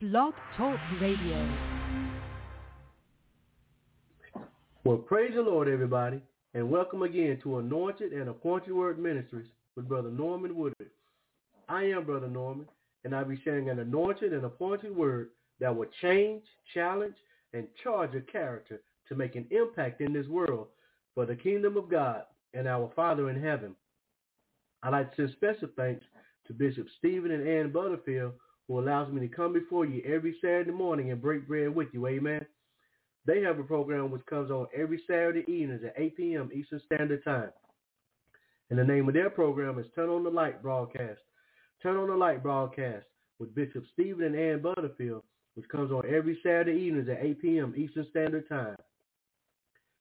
[0.00, 1.58] Blog Talk Radio.
[4.82, 6.22] Well, praise the Lord, everybody,
[6.54, 10.88] and welcome again to Anointed and Appointed Word Ministries with Brother Norman Woodard.
[11.68, 12.66] I am Brother Norman,
[13.04, 15.28] and I'll be sharing an anointed and appointed word
[15.60, 17.16] that will change, challenge,
[17.52, 18.80] and charge your character
[19.10, 20.68] to make an impact in this world
[21.14, 22.22] for the kingdom of God
[22.54, 23.76] and our Father in heaven.
[24.82, 26.06] I'd like to send special thanks
[26.46, 28.32] to Bishop Stephen and Ann Butterfield,
[28.70, 32.06] who allows me to come before you every Saturday morning and break bread with you.
[32.06, 32.46] Amen.
[33.26, 36.50] They have a program which comes on every Saturday evenings at 8 p.m.
[36.54, 37.50] Eastern Standard Time.
[38.70, 41.18] And the name of their program is Turn on the Light Broadcast.
[41.82, 43.04] Turn on the Light Broadcast
[43.40, 45.24] with Bishop Stephen and Ann Butterfield,
[45.56, 47.74] which comes on every Saturday evenings at 8 p.m.
[47.76, 48.76] Eastern Standard Time.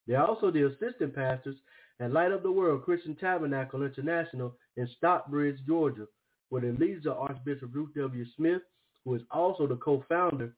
[0.06, 1.56] They're also the assistant pastors
[2.00, 6.06] at Light of the World Christian Tabernacle International in Stockbridge, Georgia,
[6.50, 8.26] where the leads are Archbishop Ruth W.
[8.36, 8.62] Smith,
[9.06, 10.54] who is also the co-founder,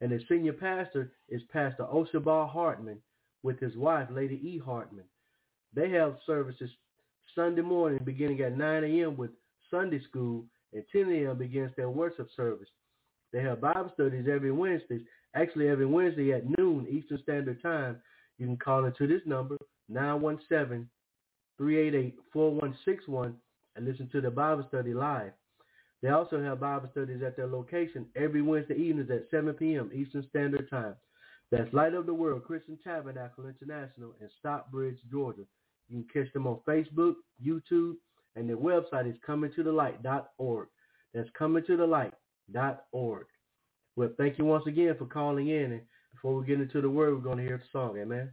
[0.00, 2.98] and the senior pastor is Pastor Oshabar Hartman
[3.42, 4.58] with his wife, Lady E.
[4.64, 5.04] Hartman.
[5.74, 6.70] They have services
[7.34, 9.16] Sunday morning beginning at 9 a.m.
[9.16, 9.30] with
[9.70, 10.44] Sunday school,
[10.74, 11.38] and 10 a.m.
[11.38, 12.68] begins their worship service.
[13.32, 15.00] They have Bible studies every Wednesday,
[15.34, 17.96] actually every Wednesday at noon Eastern Standard Time.
[18.38, 19.56] You can call into this number,
[21.60, 23.34] 917-388-4161,
[23.76, 25.32] and listen to the Bible study live.
[26.02, 29.90] They also have Bible studies at their location every Wednesday evenings at 7 p.m.
[29.94, 30.96] Eastern Standard Time.
[31.50, 35.42] That's Light of the World Christian Tabernacle International in Stockbridge, Georgia.
[35.88, 37.94] You can catch them on Facebook, YouTube,
[38.34, 40.68] and their website is comingtothelight.org.
[41.14, 43.26] That's comingtothelight.org.
[43.94, 45.72] Well, thank you once again for calling in.
[45.72, 45.82] And
[46.14, 47.98] before we get into the word, we're going to hear the song.
[47.98, 48.32] Amen.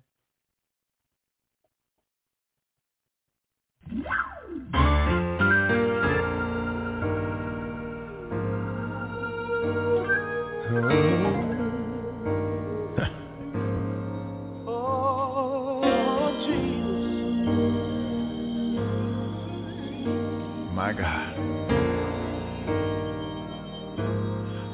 [20.89, 21.37] My God.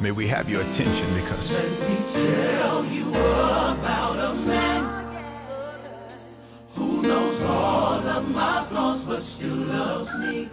[0.01, 4.83] May we have your attention because Let me tell you about a man
[6.77, 10.49] who knows all of my flaws but still loves me.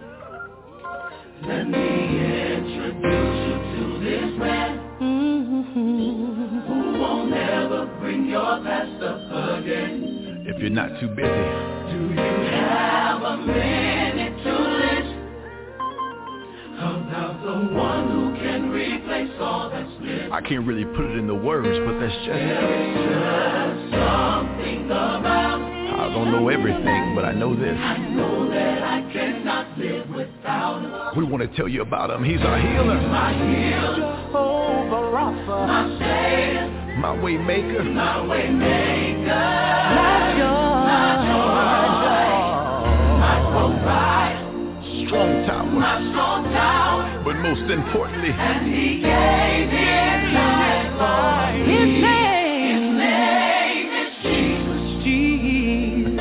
[1.47, 1.87] Let me
[2.57, 4.79] introduce you to this man
[6.67, 10.43] who won't ever bring your past up again.
[10.45, 12.19] if you're not too busy, Do you
[12.51, 13.82] have a minute
[17.43, 20.31] about who can replace all that's missing?
[20.31, 26.09] I can't really put it in the words, but that's just, just something about I
[26.13, 27.77] don't know everything, but I know this.
[27.77, 31.17] I know that I cannot live without him.
[31.17, 32.23] We want to tell you about him.
[32.23, 39.25] He's our healer, My healer, Jehovah Rapha, my savior, my way maker, my way maker,
[39.25, 40.83] my joy,
[43.19, 46.82] my provider, strong tower, my strong tower,
[47.23, 51.71] but most importantly, and he gave his life for me.
[51.71, 56.19] His name, his name is Jesus, Jesus,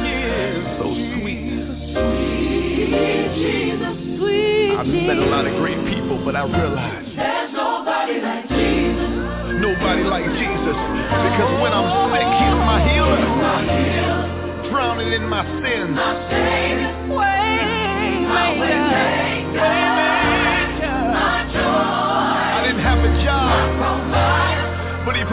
[0.78, 0.86] so
[1.18, 1.58] sweet.
[1.90, 8.20] sweet Jesus, sweet I've met a lot of great people, but I realize There's nobody
[8.22, 9.10] like Jesus.
[9.58, 10.76] nobody like Jesus.
[10.78, 13.20] Because when I'm sick, he's my healer.
[13.42, 15.90] My healer, Drowning in my sins.
[15.98, 16.92] my savior,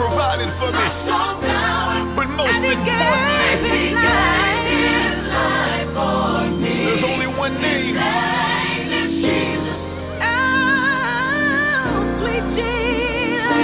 [0.00, 0.88] provided for my me.
[2.16, 4.80] But most importantly, life
[5.92, 6.72] for me.
[6.88, 7.94] there's only one name.
[8.00, 8.88] Name
[9.20, 9.76] Jesus.
[10.24, 10.40] Oh,
[12.16, 13.60] sweet Jesus.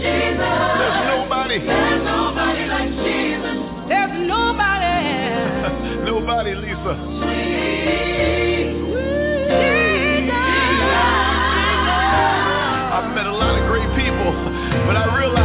[0.00, 0.56] Jesus.
[0.80, 3.58] There's nobody, There's nobody like Jesus.
[3.92, 4.96] There's nobody.
[6.08, 6.94] nobody, Lisa.
[6.96, 8.37] I've
[14.88, 15.37] but I realize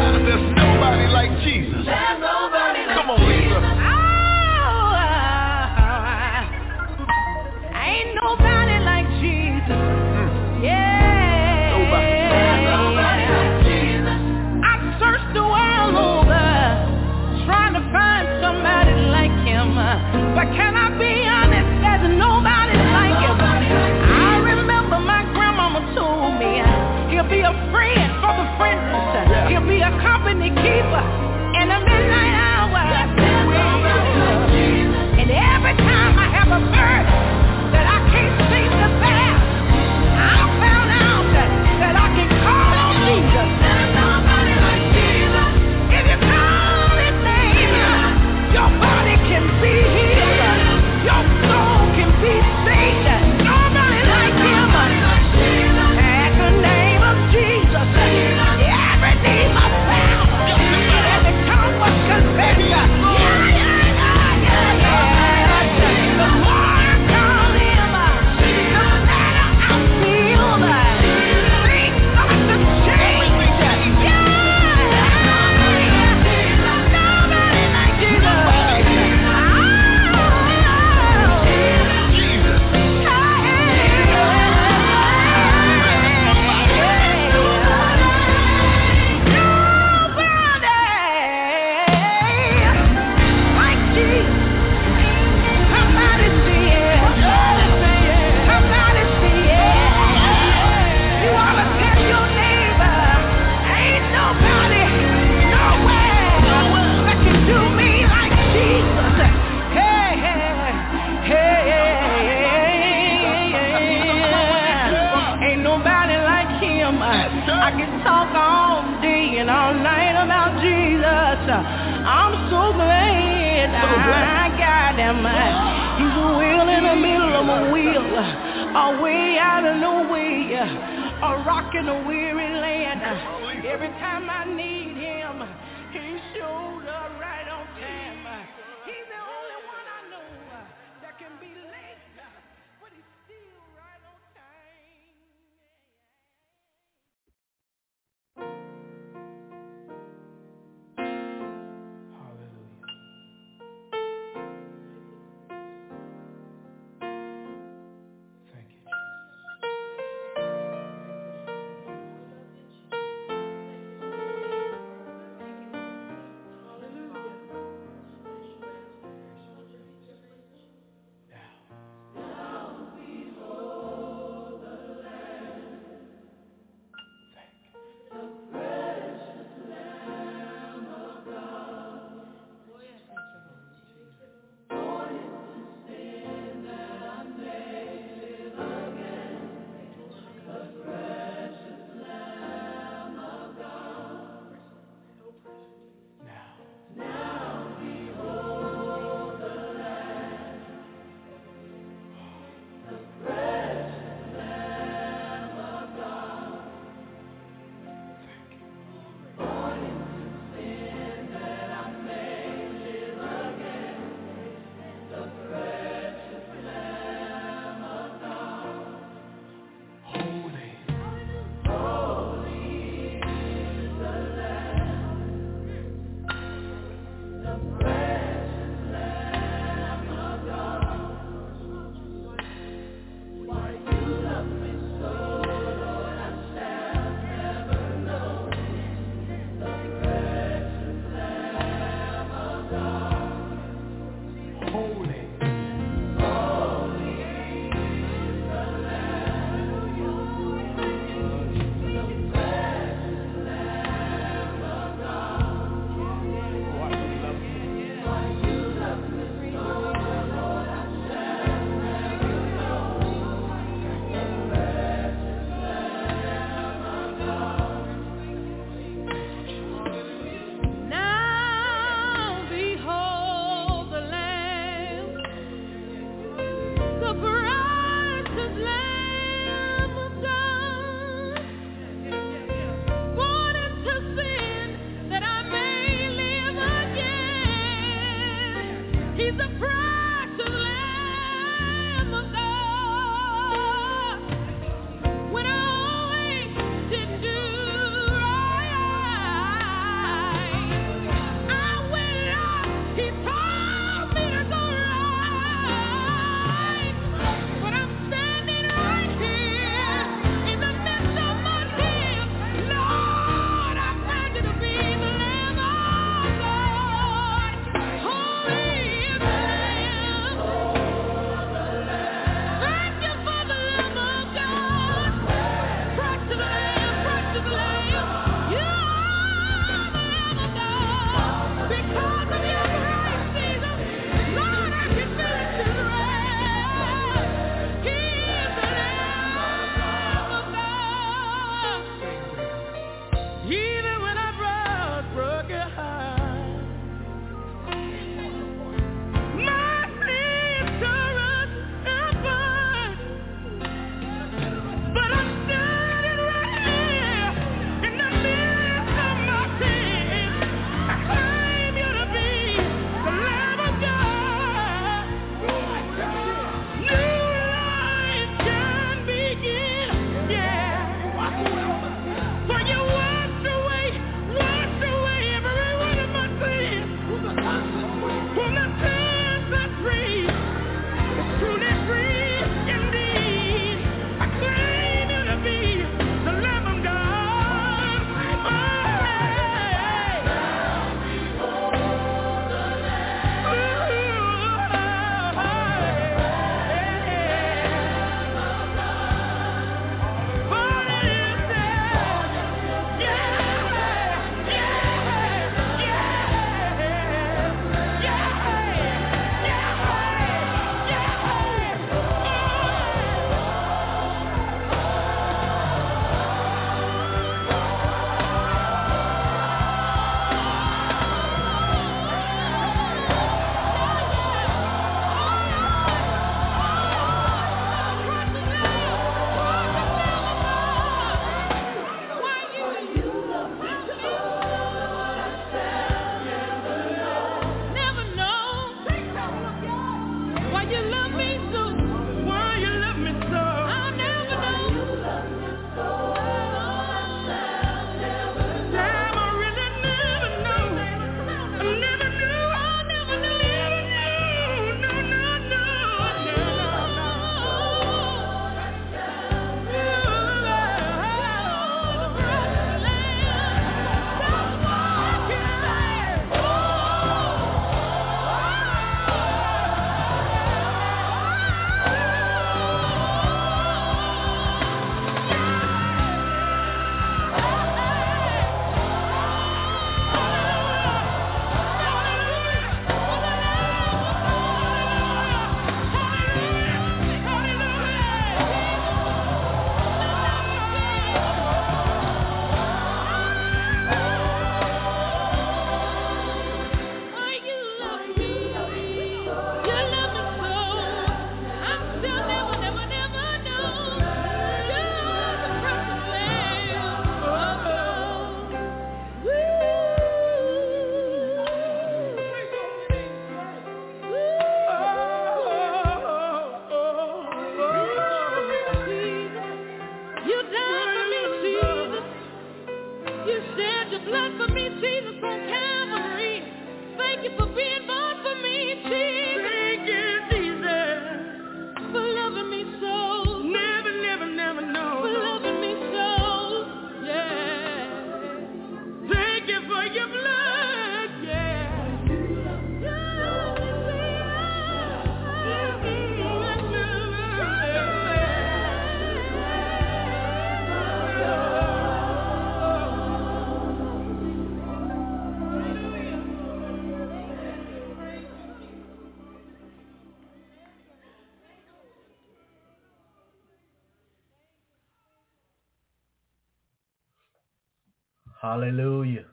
[568.43, 569.27] Hallelujah.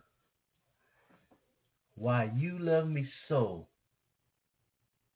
[1.97, 3.67] Why you love me so,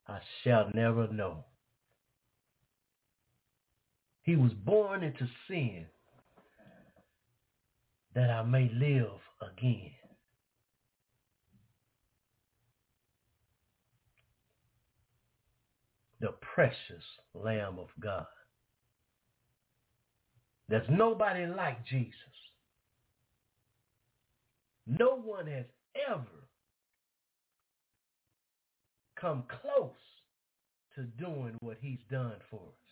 [0.08, 1.44] I shall never know.
[4.22, 5.86] He was born into sin
[8.16, 9.92] that I may live again.
[16.18, 18.26] The precious Lamb of God.
[20.68, 22.43] There's nobody like Jesus.
[24.86, 25.64] No one has
[26.08, 26.24] ever
[29.18, 29.90] come close
[30.94, 32.84] to doing what he's done for us.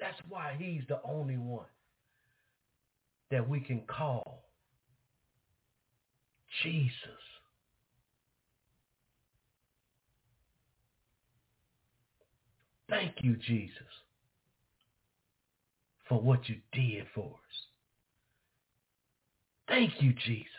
[0.00, 1.66] That's why he's the only one
[3.30, 4.44] that we can call
[6.62, 6.92] Jesus.
[12.88, 13.72] Thank you, Jesus,
[16.08, 17.65] for what you did for us.
[19.68, 20.50] Thank you, Jesus.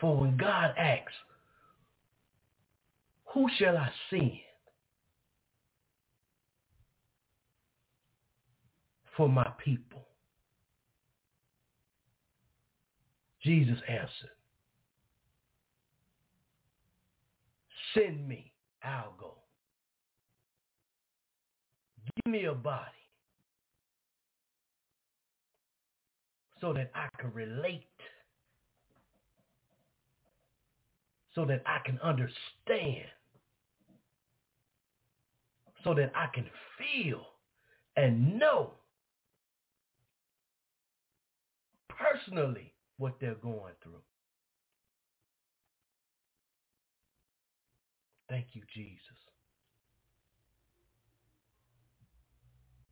[0.00, 1.12] For when God asks,
[3.34, 4.32] who shall I send
[9.16, 10.04] for my people?
[13.42, 14.30] Jesus answered,
[17.94, 18.52] send me,
[18.82, 19.34] I'll go.
[22.24, 22.97] Give me a body
[26.60, 27.86] so that I can relate,
[31.34, 33.06] so that I can understand,
[35.84, 36.46] so that I can
[36.78, 37.22] feel
[37.96, 38.72] and know
[41.88, 44.02] personally what they're going through.
[48.28, 49.00] Thank you, Jesus,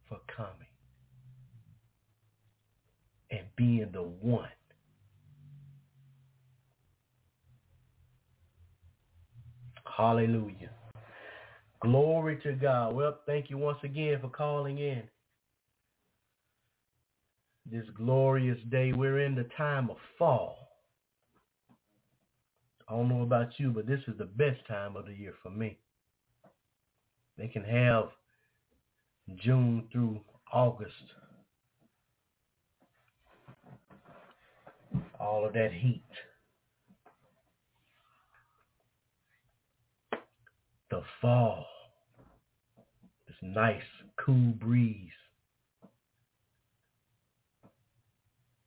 [0.09, 0.66] for coming
[3.57, 4.49] being the one
[9.97, 10.71] Hallelujah.
[11.81, 12.95] Glory to God.
[12.95, 15.03] Well, thank you once again for calling in.
[17.71, 18.93] This glorious day.
[18.93, 20.69] We're in the time of fall.
[22.89, 25.51] I don't know about you, but this is the best time of the year for
[25.51, 25.79] me.
[27.39, 28.11] They can have
[29.37, 30.21] June through
[30.53, 30.93] August
[35.27, 36.03] all of that heat.
[40.91, 41.67] The fall.
[43.27, 43.83] This nice,
[44.25, 45.11] cool breeze.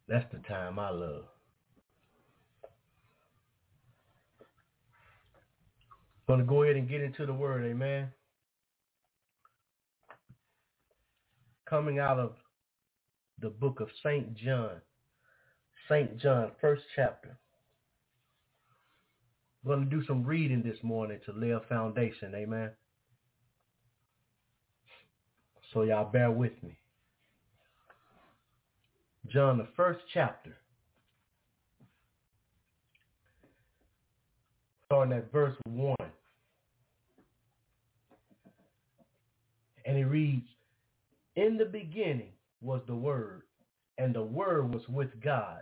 [0.08, 1.25] That's the time I love.
[6.28, 8.10] I'm going to go ahead and get into the word, amen.
[11.68, 12.34] Coming out of
[13.39, 14.36] the book of St.
[14.36, 14.82] John,
[15.89, 16.17] St.
[16.17, 17.36] John, first chapter.
[19.63, 22.34] We're going to do some reading this morning to lay a foundation.
[22.36, 22.69] Amen.
[25.74, 26.77] So y'all bear with me.
[29.28, 30.56] John, the first chapter.
[34.86, 35.95] Starting at verse 1.
[39.86, 40.47] And it reads,
[41.36, 43.43] In the beginning was the Word,
[43.97, 45.62] and the Word was with God,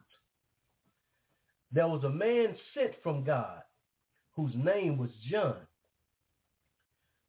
[1.71, 3.61] there was a man sent from God
[4.35, 5.57] whose name was John.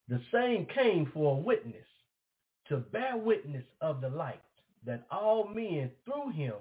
[0.08, 1.86] The same came for a witness,
[2.68, 4.42] to bear witness of the light,
[4.84, 6.54] that all men through him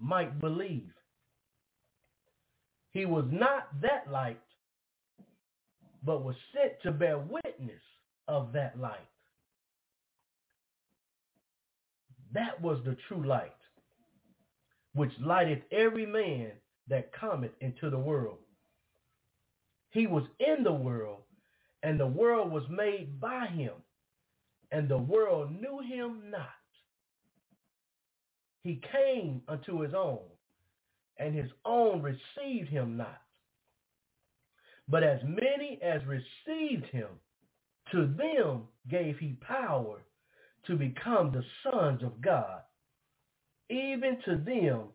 [0.00, 0.92] might believe.
[2.92, 4.40] He was not that light,
[6.02, 7.82] but was sent to bear witness
[8.26, 9.08] of that light.
[12.32, 13.52] That was the true light,
[14.94, 16.52] which lighteth every man
[16.88, 18.38] that cometh into the world.
[19.90, 21.22] He was in the world,
[21.82, 23.72] and the world was made by him,
[24.70, 26.48] and the world knew him not.
[28.62, 30.20] He came unto his own,
[31.18, 33.22] and his own received him not.
[34.88, 37.08] But as many as received him,
[37.92, 40.02] to them gave he power
[40.66, 42.62] to become the sons of God,
[43.70, 44.88] even to them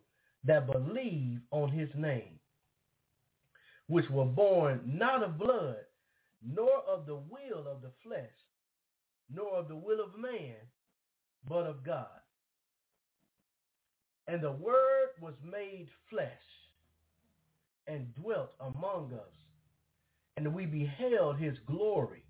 [0.45, 2.39] that believe on his name,
[3.87, 5.77] which were born not of blood,
[6.45, 8.31] nor of the will of the flesh,
[9.33, 10.55] nor of the will of man,
[11.47, 12.07] but of God.
[14.27, 16.29] And the word was made flesh
[17.87, 19.33] and dwelt among us,
[20.37, 22.23] and we beheld his glory,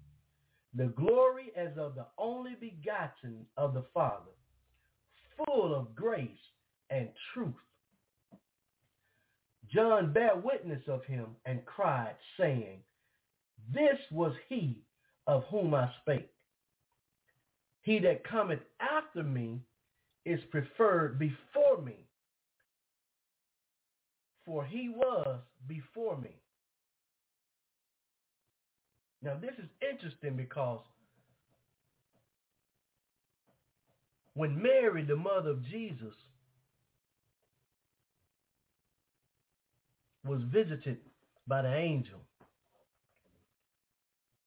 [0.75, 4.31] the glory as of the only begotten of the Father,
[5.37, 6.29] full of grace
[6.89, 7.53] and truth.
[9.73, 12.79] John bare witness of him and cried, saying,
[13.73, 14.83] This was he
[15.25, 16.29] of whom I spake.
[17.81, 19.61] He that cometh after me
[20.25, 22.05] is preferred before me,
[24.45, 26.35] for he was before me.
[29.21, 30.81] Now this is interesting because
[34.35, 36.13] when Mary, the mother of Jesus,
[40.25, 40.97] was visited
[41.47, 42.19] by the angel,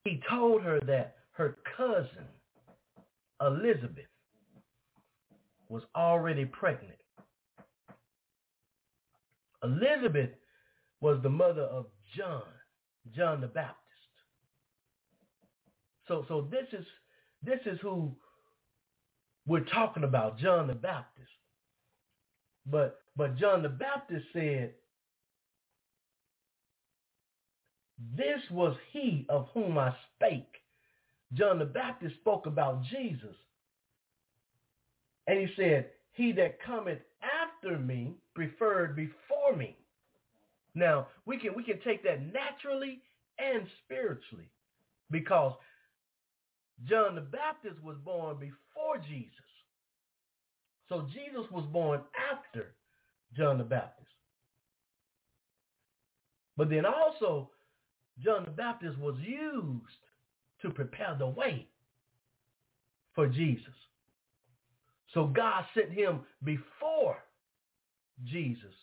[0.04, 2.26] he told her that her cousin,
[3.40, 4.06] Elizabeth,
[5.68, 6.98] was already pregnant.
[9.62, 10.30] Elizabeth
[11.00, 11.86] was the mother of
[12.16, 12.42] John,
[13.14, 13.82] John the Baptist.
[16.08, 16.86] So so this is
[17.42, 18.14] this is who
[19.46, 21.28] we're talking about, John the Baptist.
[22.64, 24.74] But but John the Baptist said,
[28.16, 30.54] This was he of whom I spake.
[31.34, 33.34] John the Baptist spoke about Jesus.
[35.26, 39.76] And he said, he that cometh after me preferred before me.
[40.74, 43.00] Now, we can we can take that naturally
[43.38, 44.50] and spiritually
[45.10, 45.52] because
[46.84, 49.32] John the Baptist was born before Jesus.
[50.88, 52.74] So Jesus was born after
[53.36, 54.06] John the Baptist.
[56.56, 57.50] But then also,
[58.22, 59.96] John the Baptist was used
[60.62, 61.68] to prepare the way
[63.14, 63.74] for Jesus.
[65.14, 67.18] So God sent him before
[68.24, 68.74] Jesus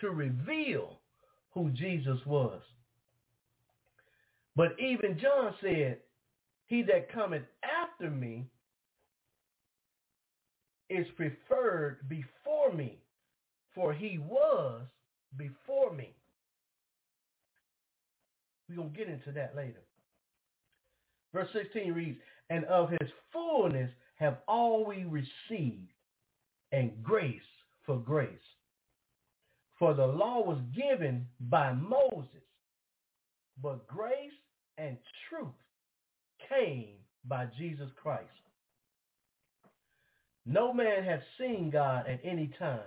[0.00, 1.00] to reveal
[1.52, 2.62] who Jesus was.
[4.56, 5.98] But even John said,
[6.66, 8.46] he that cometh after me
[10.90, 12.98] is preferred before me,
[13.74, 14.82] for he was
[15.36, 16.15] before me.
[18.68, 19.82] We're going to get into that later.
[21.32, 22.18] Verse 16 reads,
[22.50, 25.92] And of his fullness have all we received,
[26.72, 27.40] and grace
[27.84, 28.30] for grace.
[29.78, 32.26] For the law was given by Moses,
[33.62, 34.32] but grace
[34.78, 34.96] and
[35.28, 35.48] truth
[36.48, 36.94] came
[37.26, 38.28] by Jesus Christ.
[40.46, 42.80] No man has seen God at any time.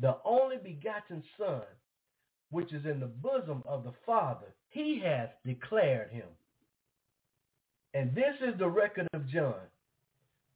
[0.00, 1.62] The only begotten Son,
[2.50, 6.26] which is in the bosom of the Father, he hath declared him.
[7.94, 9.54] And this is the record of John.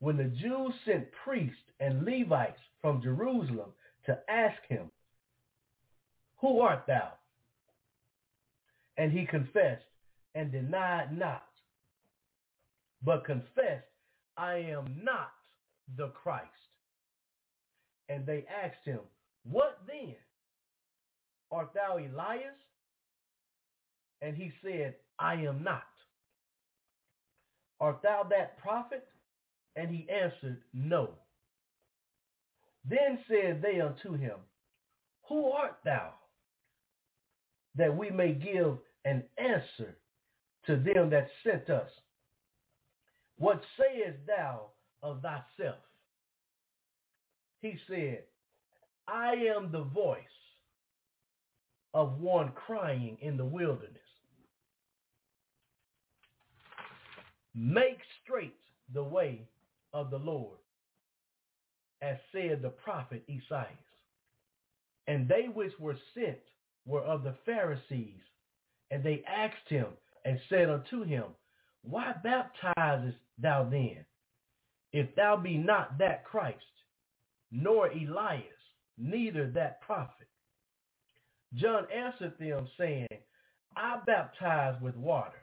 [0.00, 3.70] When the Jews sent priests and Levites from Jerusalem
[4.06, 4.90] to ask him,
[6.38, 7.12] Who art thou?
[8.96, 9.84] And he confessed
[10.34, 11.44] and denied not,
[13.02, 13.86] but confessed,
[14.36, 15.32] I am not
[15.96, 16.48] the Christ.
[18.08, 19.00] And they asked him,
[19.44, 20.16] What then?
[21.50, 22.58] Art thou Elias?
[24.22, 25.82] And he said, I am not.
[27.80, 29.04] Art thou that prophet?
[29.74, 31.10] And he answered, No.
[32.88, 34.36] Then said they unto him,
[35.28, 36.12] Who art thou?
[37.74, 39.96] That we may give an answer
[40.66, 41.90] to them that sent us.
[43.38, 44.66] What sayest thou
[45.02, 45.78] of thyself?
[47.60, 48.22] He said,
[49.08, 50.18] I am the voice
[51.94, 54.01] of one crying in the wilderness.
[57.54, 58.56] Make straight
[58.92, 59.48] the way
[59.92, 60.58] of the Lord,
[62.00, 63.68] as said the prophet Esaias.
[65.06, 66.38] And they which were sent
[66.86, 68.20] were of the Pharisees,
[68.90, 69.86] and they asked him
[70.24, 71.24] and said unto him,
[71.82, 74.04] Why baptizest thou then,
[74.92, 76.64] if thou be not that Christ,
[77.50, 78.44] nor Elias,
[78.96, 80.28] neither that prophet?
[81.54, 83.08] John answered them, saying,
[83.76, 85.41] I baptize with water,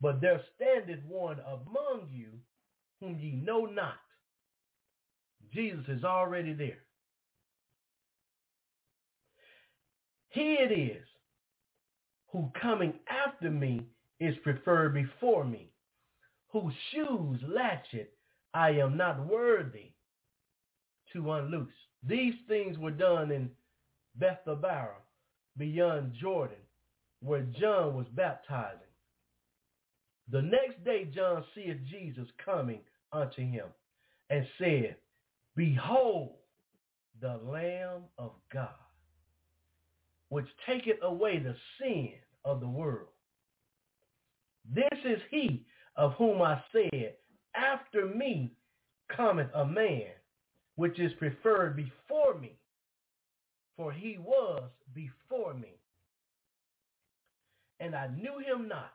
[0.00, 2.28] but there standeth one among you
[3.00, 3.94] whom ye know not.
[5.52, 6.78] Jesus is already there.
[10.30, 11.06] He it is
[12.32, 13.82] who coming after me
[14.20, 15.70] is preferred before me,
[16.52, 18.12] whose shoes latchet
[18.54, 19.92] I am not worthy
[21.12, 21.68] to unloose.
[22.06, 23.50] These things were done in
[24.20, 25.00] Bethabara
[25.56, 26.56] beyond Jordan,
[27.20, 28.89] where John was baptizing.
[30.30, 32.80] The next day John seeth Jesus coming
[33.12, 33.66] unto him
[34.28, 34.96] and said,
[35.56, 36.36] Behold
[37.20, 38.68] the Lamb of God,
[40.28, 42.12] which taketh away the sin
[42.44, 43.08] of the world.
[44.72, 45.64] This is he
[45.96, 47.14] of whom I said,
[47.56, 48.52] After me
[49.14, 50.12] cometh a man,
[50.76, 52.56] which is preferred before me,
[53.76, 55.74] for he was before me.
[57.80, 58.92] And I knew him not,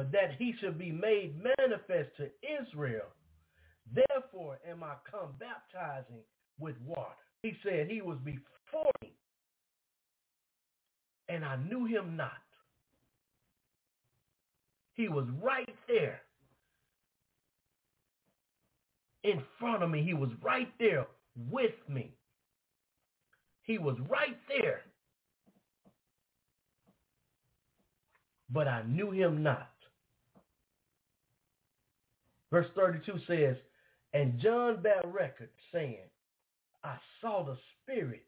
[0.00, 2.30] but that he should be made manifest to
[2.62, 3.04] Israel.
[3.92, 6.22] Therefore am I come baptizing
[6.58, 7.10] with water.
[7.42, 9.12] He said he was before me,
[11.28, 12.30] and I knew him not.
[14.94, 16.22] He was right there
[19.22, 20.02] in front of me.
[20.02, 21.08] He was right there
[21.50, 22.14] with me.
[23.64, 24.80] He was right there.
[28.48, 29.68] But I knew him not.
[32.50, 33.56] Verse 32 says,
[34.12, 36.08] And John bare record, saying,
[36.82, 38.24] I saw the Spirit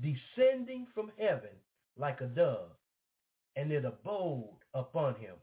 [0.00, 1.50] descending from heaven
[1.96, 2.70] like a dove,
[3.56, 5.34] and it abode upon him.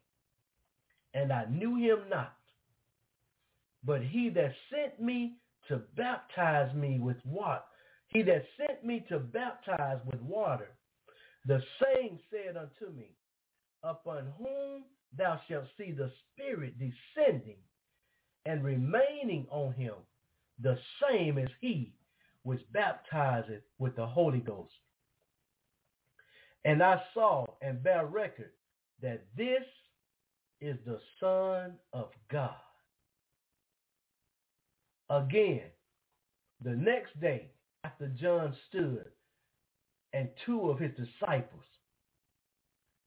[1.14, 2.36] And I knew him not.
[3.84, 7.62] But he that sent me to baptize me with water,
[8.08, 10.70] he that sent me to baptize with water,
[11.46, 13.12] the same said unto me,
[13.84, 14.84] upon whom
[15.18, 17.58] thou shalt see the Spirit descending
[18.50, 19.94] and remaining on him,
[20.60, 20.76] the
[21.08, 21.94] same as he
[22.42, 24.74] which baptizeth with the Holy Ghost.
[26.66, 28.50] And I saw and bear record
[29.04, 29.64] that this
[30.62, 32.56] is the Son of God.
[35.12, 35.70] Again,
[36.64, 37.52] the next day
[37.84, 39.06] after John stood
[40.12, 41.64] and two of his disciples,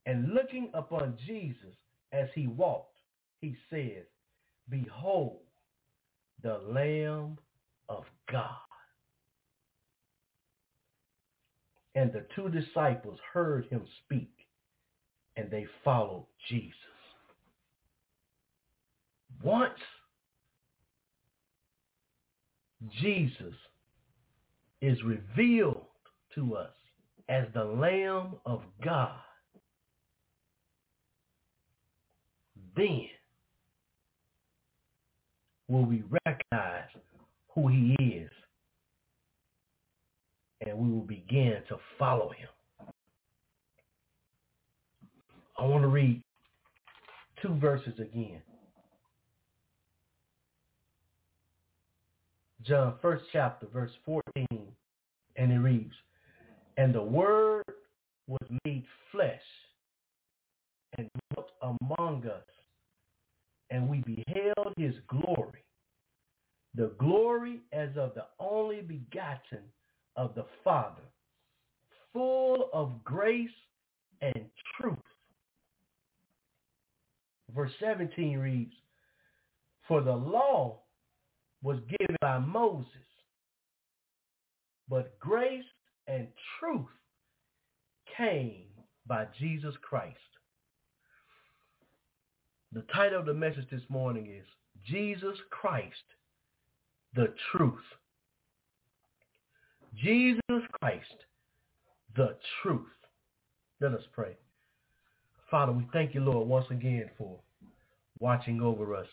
[0.07, 1.75] and looking upon Jesus
[2.13, 2.97] as he walked,
[3.41, 4.05] he said,
[4.69, 5.39] Behold,
[6.43, 7.39] the Lamb
[7.89, 8.49] of God.
[11.95, 14.33] And the two disciples heard him speak,
[15.37, 16.75] and they followed Jesus.
[19.43, 19.79] Once
[23.01, 23.55] Jesus
[24.81, 25.85] is revealed
[26.35, 26.73] to us
[27.29, 29.19] as the Lamb of God,
[32.77, 33.09] then
[35.73, 36.85] will we recognize
[37.55, 38.31] who he is
[40.61, 42.49] and we will begin to follow him.
[45.59, 46.23] I want to read
[47.41, 48.43] two verses again.
[52.67, 54.47] John, first chapter, verse 14,
[55.37, 55.95] and it reads,
[56.77, 57.65] And the word
[58.29, 59.41] was made flesh
[60.97, 62.45] and dwelt among us,
[63.73, 65.65] and we beheld his glory,
[66.75, 69.63] the glory as of the only begotten
[70.15, 71.03] of the Father,
[72.13, 73.49] full of grace
[74.21, 74.45] and
[74.79, 74.99] truth.
[77.57, 78.75] Verse 17 reads,
[79.89, 80.81] For the law
[81.63, 82.87] was given by Moses,
[84.89, 85.65] but grace
[86.07, 86.29] and
[86.61, 86.87] truth
[88.19, 88.67] came
[89.07, 90.19] by Jesus Christ.
[92.75, 94.47] The title of the message this morning is
[94.87, 96.05] Jesus Christ,
[97.15, 97.75] the truth.
[99.95, 100.41] Jesus
[100.81, 101.25] Christ,
[102.17, 102.87] the truth.
[103.83, 104.37] Let us pray.
[105.51, 107.39] Father, we thank you, Lord, once again for
[108.21, 109.09] watching over us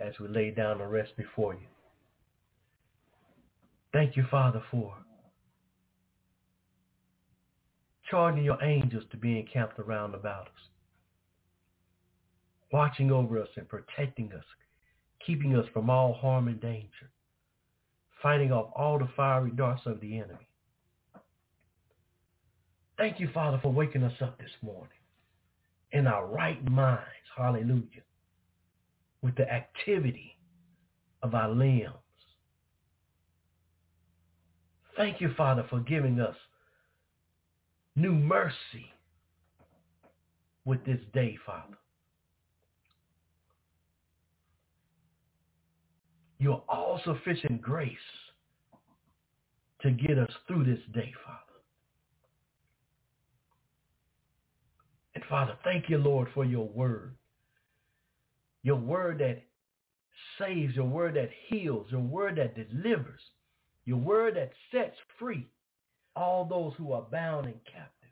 [0.00, 1.66] as we lay down and rest before you.
[3.92, 4.94] Thank you, Father, for
[8.08, 10.68] charging your angels to be encamped around about us.
[12.72, 14.44] Watching over us and protecting us,
[15.24, 17.10] keeping us from all harm and danger,
[18.22, 20.48] fighting off all the fiery darts of the enemy.
[22.96, 24.88] Thank you, Father, for waking us up this morning
[25.92, 27.04] in our right minds.
[27.36, 28.02] Hallelujah.
[29.22, 30.36] With the activity
[31.22, 31.92] of our limbs.
[34.96, 36.34] Thank you, Father, for giving us
[37.94, 38.92] new mercy
[40.64, 41.76] with this day, Father.
[46.38, 47.96] Your all-sufficient grace
[49.82, 51.38] to get us through this day, Father.
[55.14, 57.14] And Father, thank you, Lord, for your word.
[58.62, 59.42] Your word that
[60.38, 63.20] saves, your word that heals, your word that delivers,
[63.84, 65.46] your word that sets free
[66.14, 68.10] all those who are bound and captive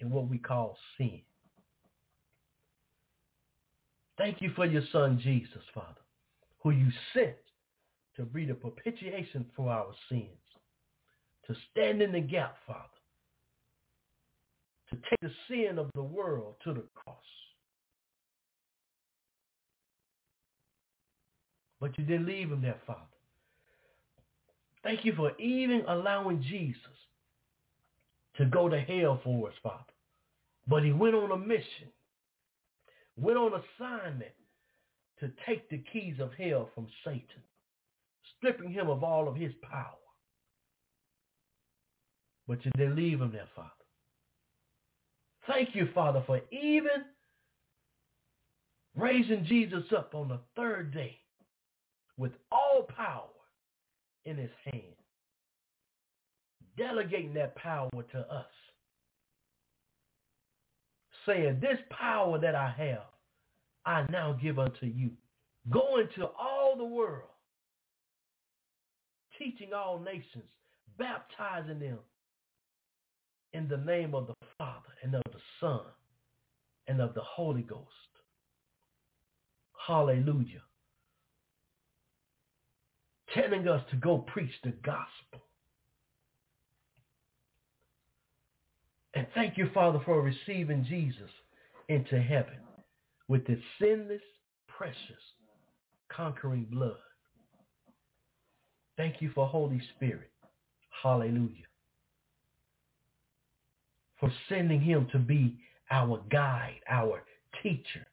[0.00, 1.20] in what we call sin.
[4.16, 6.00] Thank you for your son Jesus, Father,
[6.64, 7.36] who you sent
[8.16, 10.24] to be the propitiation for our sins,
[11.46, 12.80] to stand in the gap, Father,
[14.90, 17.16] to take the sin of the world to the cross.
[21.80, 23.00] But you didn't leave him there, Father.
[24.82, 26.78] Thank you for even allowing Jesus
[28.36, 29.84] to go to hell for us, Father.
[30.66, 31.88] But he went on a mission,
[33.16, 34.32] went on assignment
[35.20, 37.42] to take the keys of hell from Satan,
[38.36, 39.96] stripping him of all of his power.
[42.46, 43.70] But you didn't leave him there, Father.
[45.46, 47.04] Thank you, Father, for even
[48.96, 51.18] raising Jesus up on the third day
[52.16, 53.28] with all power
[54.24, 54.82] in his hand,
[56.78, 58.46] delegating that power to us,
[61.26, 63.04] saying, this power that I have,
[63.86, 65.10] I now give unto you.
[65.70, 67.28] Go into all the world,
[69.38, 70.44] teaching all nations,
[70.98, 71.98] baptizing them
[73.52, 75.80] in the name of the Father and of the Son
[76.86, 77.88] and of the Holy Ghost.
[79.86, 80.62] Hallelujah.
[83.34, 85.46] Telling us to go preach the gospel.
[89.14, 91.30] And thank you, Father, for receiving Jesus
[91.88, 92.63] into heaven
[93.28, 94.20] with his sinless,
[94.68, 95.22] precious,
[96.08, 96.96] conquering blood.
[98.96, 100.30] Thank you for Holy Spirit.
[101.02, 101.66] Hallelujah.
[104.20, 105.58] For sending him to be
[105.90, 107.22] our guide, our
[107.62, 108.06] teacher,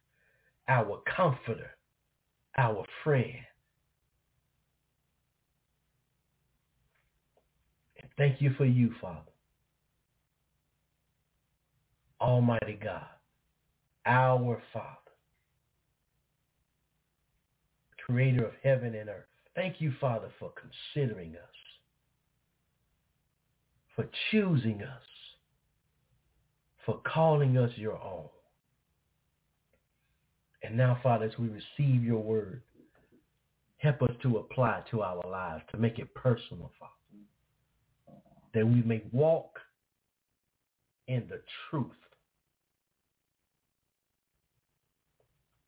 [0.67, 1.71] our comforter,
[2.57, 3.45] our friend.
[8.01, 9.19] And thank you for you, Father.
[12.19, 13.05] Almighty God,
[14.05, 15.00] our Father,
[18.11, 19.25] creator of heaven and earth.
[19.55, 20.51] Thank you, Father, for
[20.93, 21.55] considering us,
[23.95, 25.03] for choosing us,
[26.85, 28.27] for calling us your own.
[30.63, 32.61] And now, Father, as we receive your word,
[33.77, 36.91] help us to apply to our lives, to make it personal, Father,
[38.53, 39.59] that we may walk
[41.07, 41.87] in the truth.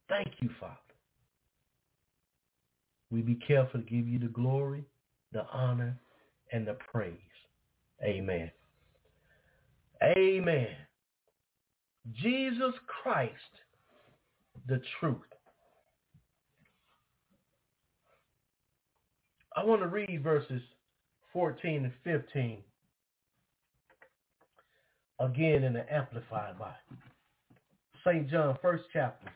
[0.09, 0.77] Thank you, Father.
[3.13, 4.83] We be careful to give you the glory,
[5.33, 5.95] the honor,
[6.51, 7.13] and the praise.
[8.03, 8.49] Amen.
[10.03, 10.67] Amen.
[12.15, 13.31] Jesus Christ,
[14.67, 15.17] the truth.
[19.55, 20.63] I want to read verses
[21.33, 22.57] 14 and 15
[25.19, 26.73] again in the Amplified Bible.
[28.03, 28.27] St.
[28.27, 29.31] John, first chapter,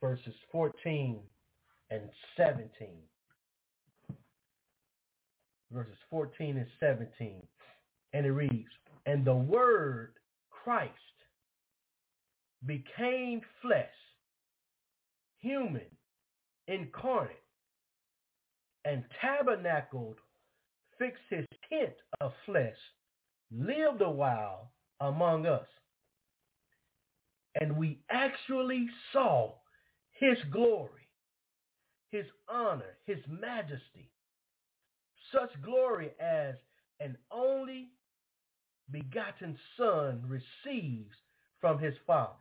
[0.00, 1.18] verses 14
[1.90, 2.02] and
[2.36, 2.68] 17.
[5.70, 7.42] Verses 14 and 17.
[8.12, 8.68] And it reads,
[9.06, 10.14] And the Word,
[10.50, 10.92] Christ,
[12.66, 13.86] became flesh,
[15.40, 15.82] human,
[16.66, 17.42] incarnate,
[18.84, 20.16] and tabernacled,
[20.98, 22.76] fixed his tent of flesh,
[23.52, 25.66] lived a while among us.
[27.60, 29.54] And we actually saw
[30.18, 31.08] his glory,
[32.10, 34.10] his honor, his majesty,
[35.32, 36.54] such glory as
[37.00, 37.90] an only
[38.90, 41.14] begotten son receives
[41.60, 42.32] from his father,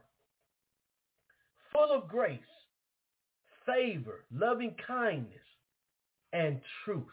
[1.71, 2.39] full of grace,
[3.65, 5.33] favor, loving kindness,
[6.33, 7.05] and truth.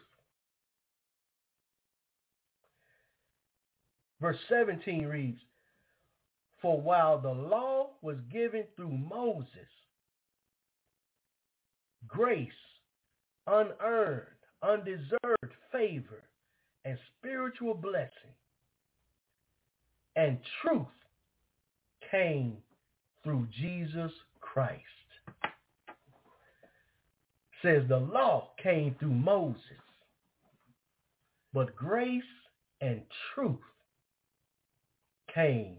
[4.21, 5.39] Verse 17 reads,
[6.61, 9.69] For while the law was given through Moses,
[12.07, 12.49] grace,
[13.47, 14.27] unearned,
[14.61, 16.23] undeserved favor,
[16.85, 18.35] and spiritual blessing
[20.15, 20.87] and truth
[22.11, 22.57] came
[23.23, 24.81] through Jesus Christ.
[27.61, 29.59] Says the law came through Moses,
[31.53, 32.21] but grace
[32.81, 33.01] and
[33.33, 33.57] truth
[35.33, 35.77] came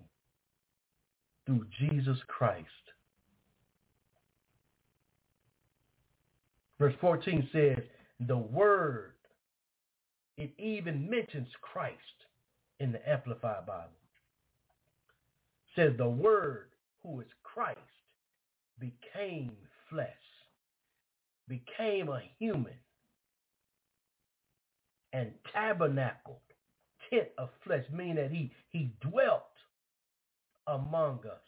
[1.47, 2.67] through Jesus Christ.
[6.79, 7.79] Verse 14 says,
[8.21, 9.13] the word,
[10.37, 11.97] it even mentions Christ
[12.81, 13.91] in the Amplified Bible.
[15.77, 16.69] says the word
[17.03, 17.79] who is Christ
[18.79, 19.53] became
[19.91, 20.09] flesh,
[21.49, 22.75] became a human,
[25.13, 26.37] and tabernacled,
[27.11, 29.45] tent of flesh, meaning that he, he dwelt
[30.67, 31.41] among us.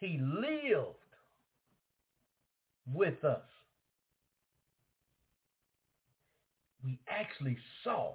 [0.00, 0.96] He lived
[2.92, 3.42] with us.
[6.84, 8.14] We actually saw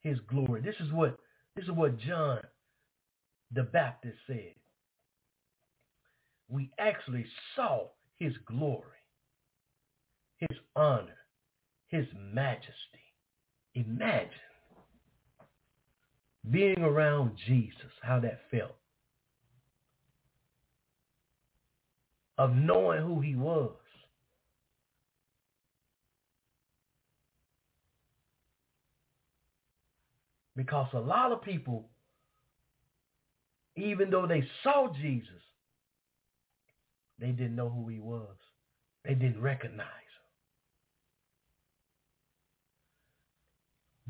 [0.00, 0.60] his glory.
[0.60, 1.18] This is what
[1.56, 2.40] this is what John
[3.52, 4.54] the Baptist said.
[6.48, 8.82] We actually saw his glory,
[10.36, 11.18] his honor,
[11.88, 12.72] his majesty.
[13.74, 14.30] Imagine
[16.50, 18.76] being around Jesus, how that felt.
[22.38, 23.72] Of knowing who he was.
[30.56, 31.88] Because a lot of people,
[33.76, 35.30] even though they saw Jesus,
[37.18, 38.36] they didn't know who he was.
[39.04, 39.90] They didn't recognize him.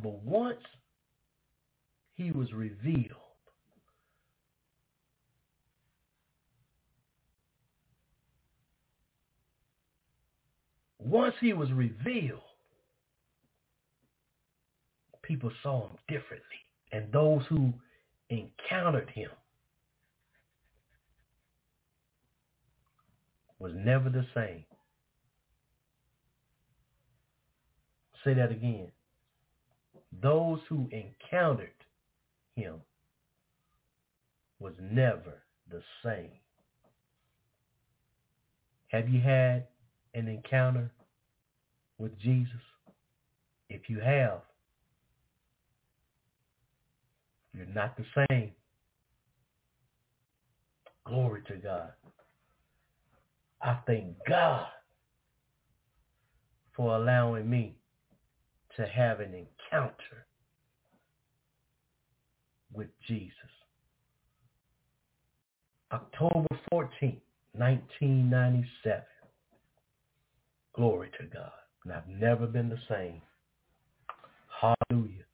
[0.02, 0.62] But once
[2.14, 3.10] he was revealed,
[10.98, 12.40] once he was revealed,
[15.26, 16.42] people saw him differently.
[16.92, 17.72] And those who
[18.30, 19.30] encountered him
[23.58, 24.64] was never the same.
[28.24, 28.90] Say that again.
[30.22, 31.70] Those who encountered
[32.54, 32.76] him
[34.58, 36.30] was never the same.
[38.88, 39.66] Have you had
[40.14, 40.90] an encounter
[41.98, 42.52] with Jesus?
[43.68, 44.40] If you have,
[47.56, 48.52] you're not the same.
[51.06, 51.92] Glory to God.
[53.62, 54.66] I thank God
[56.76, 57.76] for allowing me
[58.76, 60.26] to have an encounter
[62.72, 63.32] with Jesus.
[65.92, 67.20] October 14th,
[67.52, 69.02] 1997.
[70.74, 71.50] Glory to God.
[71.84, 73.22] And I've never been the same.
[74.60, 75.24] Hallelujah.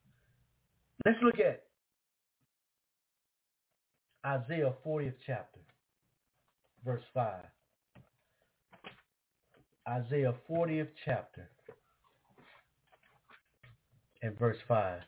[1.05, 1.63] Let's look at
[4.25, 5.59] Isaiah 40th chapter,
[6.85, 7.43] verse 5.
[9.87, 11.49] Isaiah 40th chapter
[14.21, 15.01] and verse 5.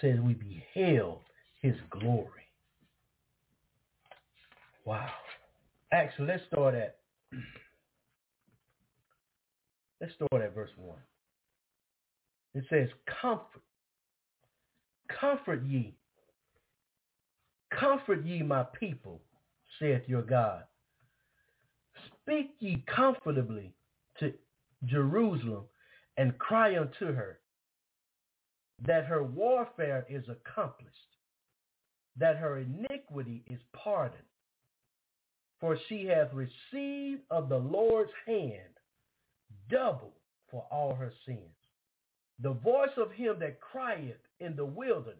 [0.00, 1.20] Says we beheld
[1.60, 2.26] his glory.
[4.84, 5.10] Wow.
[5.92, 6.96] Actually, let's start at
[10.00, 10.96] let's start at verse 1.
[12.54, 12.88] It says,
[13.22, 13.62] comfort.
[15.20, 15.94] Comfort ye.
[17.78, 19.22] Comfort ye my people,
[19.78, 20.64] saith your God.
[22.22, 23.74] Speak ye comfortably
[24.18, 24.32] to
[24.84, 25.64] Jerusalem
[26.16, 27.38] and cry unto her
[28.86, 30.96] that her warfare is accomplished,
[32.16, 34.22] that her iniquity is pardoned.
[35.60, 38.74] For she hath received of the Lord's hand
[39.70, 40.12] double
[40.50, 41.61] for all her sins
[42.40, 45.18] the voice of him that crieth in the wilderness.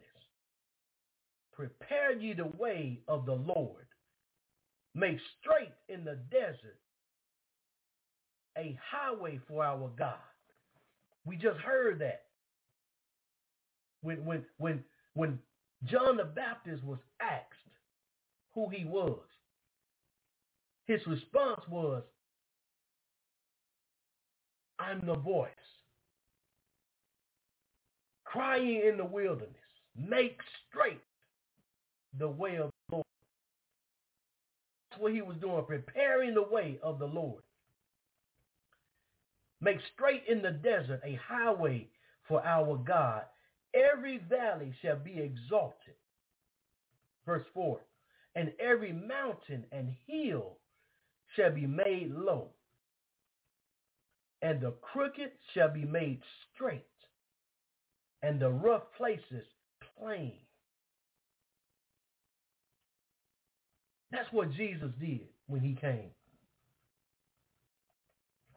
[1.52, 3.86] Prepare ye the way of the Lord.
[4.94, 6.78] Make straight in the desert
[8.58, 10.16] a highway for our God.
[11.24, 12.24] We just heard that.
[14.02, 14.84] When when when
[15.14, 15.38] when
[15.84, 17.46] John the Baptist was asked
[18.54, 19.20] who he was,
[20.86, 22.02] his response was,
[24.78, 25.50] I'm the voice
[28.32, 29.50] crying in the wilderness,
[29.96, 31.02] make straight
[32.18, 33.06] the way of the Lord.
[34.90, 37.42] That's what he was doing, preparing the way of the Lord.
[39.60, 41.88] Make straight in the desert a highway
[42.26, 43.22] for our God.
[43.74, 45.94] Every valley shall be exalted.
[47.24, 47.80] Verse 4.
[48.34, 50.56] And every mountain and hill
[51.36, 52.48] shall be made low.
[54.40, 56.20] And the crooked shall be made
[56.54, 56.84] straight.
[58.22, 59.44] And the rough places
[59.98, 60.34] plain.
[64.12, 66.10] That's what Jesus did when he came.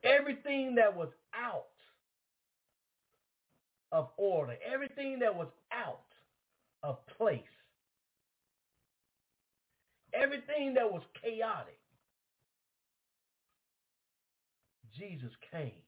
[0.03, 1.65] Everything that was out
[3.91, 6.01] of order, everything that was out
[6.83, 7.41] of place,
[10.13, 11.79] everything that was chaotic,
[14.97, 15.84] Jesus came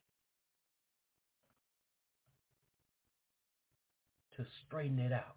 [4.38, 5.36] to straighten it out.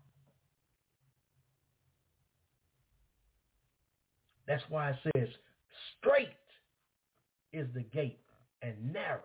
[4.47, 5.29] That's why it says,
[5.99, 6.29] straight
[7.53, 8.21] is the gate
[8.63, 9.21] and narrow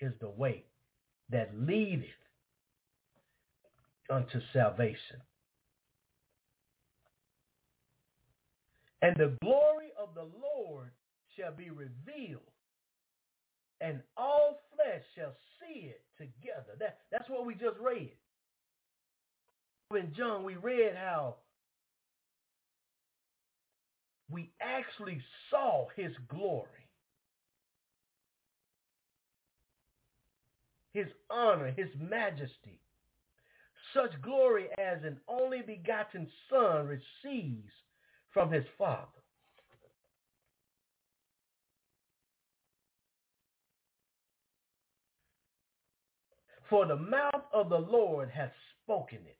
[0.00, 0.64] is the way
[1.30, 2.04] that leadeth
[4.10, 5.20] unto salvation.
[9.02, 10.90] And the glory of the Lord
[11.36, 12.40] shall be revealed,
[13.80, 16.76] and all flesh shall see it together.
[16.78, 18.12] That, that's what we just read.
[19.96, 21.36] In John, we read how
[24.28, 25.20] we actually
[25.50, 26.68] saw his glory.
[30.92, 32.80] His honor, his majesty.
[33.92, 37.70] Such glory as an only begotten son receives
[38.32, 39.06] from his father.
[46.68, 49.36] For the mouth of the Lord hath spoken it.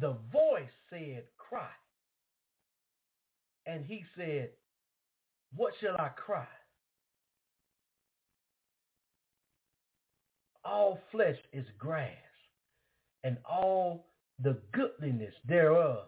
[0.00, 1.68] The voice said, cry.
[3.66, 4.50] And he said,
[5.54, 6.46] what shall I cry?
[10.64, 12.10] All flesh is grass,
[13.22, 14.06] and all
[14.40, 16.06] the goodliness thereof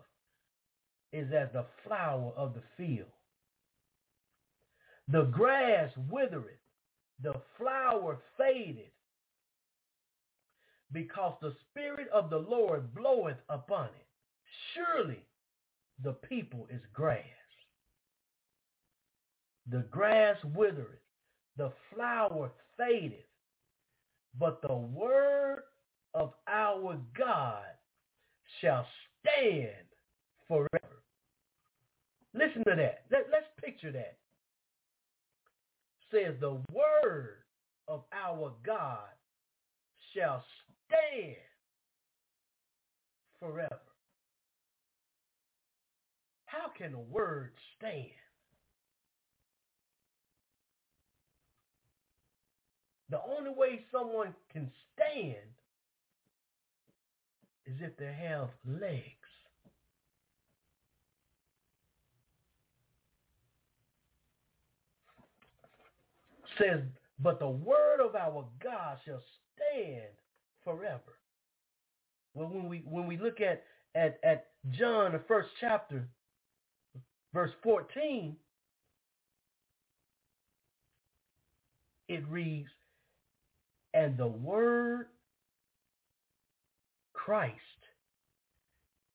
[1.12, 3.08] is as the flower of the field.
[5.08, 6.58] The grass withereth,
[7.22, 8.92] the flower fadeth,
[10.92, 14.06] because the Spirit of the Lord bloweth upon it.
[14.74, 15.24] Surely
[16.02, 17.24] the people is grass.
[19.70, 21.00] The grass withereth,
[21.56, 23.26] the flower fadeth,
[24.38, 25.62] but the word
[26.14, 27.64] of our God
[28.60, 28.86] shall
[29.20, 29.72] stand
[30.46, 31.02] forever.
[32.32, 33.04] Listen to that.
[33.10, 34.18] Let, let's picture that.
[36.12, 37.38] Says the word
[37.88, 39.08] of our God
[40.14, 40.44] shall
[40.86, 41.36] stand
[43.40, 43.80] forever.
[46.46, 48.06] How can a word stand?
[53.10, 55.36] The only way someone can stand
[57.66, 59.02] is if they have legs.
[66.58, 66.80] Says,
[67.20, 69.22] but the word of our God shall
[69.54, 70.08] stand
[70.66, 71.18] forever.
[72.34, 73.64] Well, when we when we look at
[73.94, 76.08] at at John the first chapter,
[77.32, 78.36] verse 14,
[82.08, 82.68] it reads,
[83.94, 85.06] and the word
[87.14, 87.54] Christ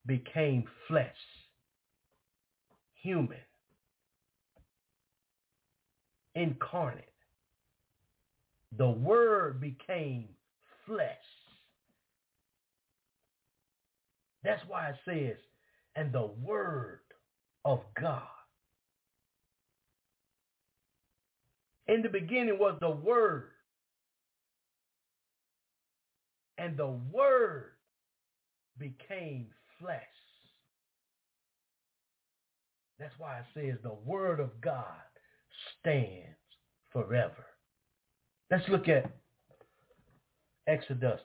[0.08, 1.16] became flesh,
[2.96, 3.38] human,
[6.36, 7.06] incarnate.
[8.78, 10.30] The word became
[10.88, 11.10] flesh.
[14.44, 15.38] That's why it says,
[15.96, 17.02] and the word
[17.66, 18.22] of God.
[21.88, 23.50] In the beginning was the word
[26.58, 27.72] and the word
[28.78, 29.48] became
[29.80, 30.02] flesh.
[33.00, 34.86] That's why it says the word of God
[35.80, 36.38] stands
[36.94, 37.46] forever.
[38.52, 39.10] Let's look at
[40.68, 41.20] Exodus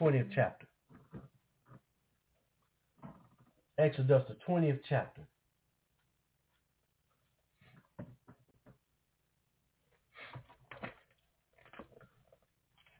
[0.00, 0.66] 20th chapter.
[3.78, 5.22] Exodus the 20th chapter.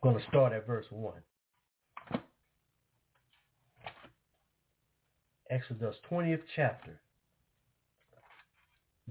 [0.03, 1.15] I'm going to start at verse 1.
[5.51, 7.01] Exodus 20th chapter,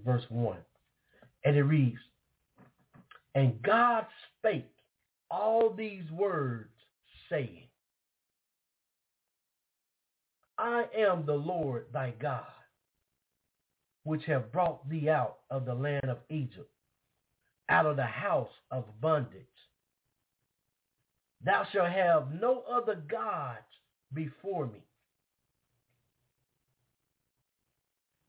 [0.04, 0.58] verse 1.
[1.46, 2.00] And it reads,
[3.34, 4.06] And God
[4.38, 4.70] spake
[5.32, 6.70] all these words,
[7.30, 7.68] saying,
[10.58, 12.46] I am the Lord thy God,
[14.04, 16.72] which have brought thee out of the land of Egypt,
[17.70, 19.46] out of the house of bondage.
[21.44, 23.66] Thou shalt have no other gods
[24.14, 24.84] before me.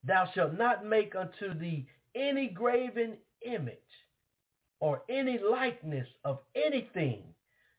[0.03, 3.77] Thou shalt not make unto thee any graven image
[4.79, 7.23] or any likeness of anything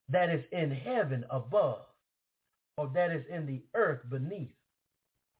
[0.09, 1.87] that is in heaven above,
[2.77, 4.55] or that is in the earth beneath,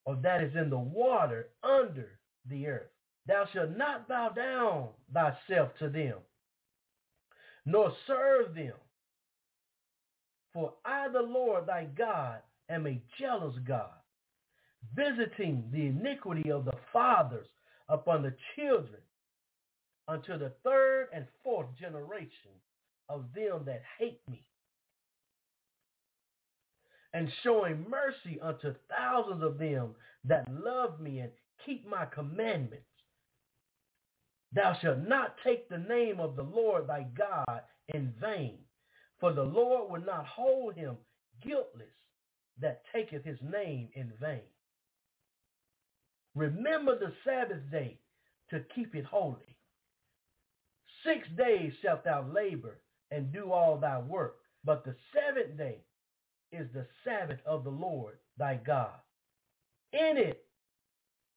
[0.05, 2.19] or that is in the water under
[2.49, 2.91] the earth.
[3.27, 6.19] Thou shalt not bow down thyself to them,
[7.65, 8.75] nor serve them.
[10.53, 12.39] For I, the Lord thy God,
[12.71, 13.91] am a jealous God,
[14.95, 17.47] visiting the iniquity of the fathers
[17.89, 19.03] upon the children
[20.09, 22.53] unto the third and fourth generation
[23.09, 24.45] of them that hate me,
[27.17, 29.95] and showing mercy unto thousands of them
[30.25, 31.31] that love me and
[31.65, 32.85] keep my commandments.
[34.53, 37.63] Thou shalt not take the name of the Lord thy God
[37.95, 38.59] in vain,
[39.19, 40.97] for the Lord will not hold him
[41.43, 41.89] guiltless
[42.61, 44.43] that taketh his name in vain.
[46.35, 47.99] Remember the Sabbath day
[48.51, 49.57] to keep it holy.
[51.03, 54.37] Six days shalt thou labor and do all thy work,
[54.67, 55.79] but the seventh day
[56.53, 58.95] is the Sabbath of the Lord thy God.
[59.93, 60.45] In it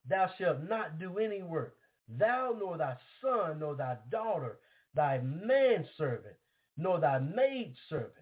[0.08, 1.76] thou shalt not do any work,
[2.08, 4.60] thou nor thy son, nor thy daughter,
[4.96, 6.36] thy manservant,
[6.78, 8.14] nor thy maidservant,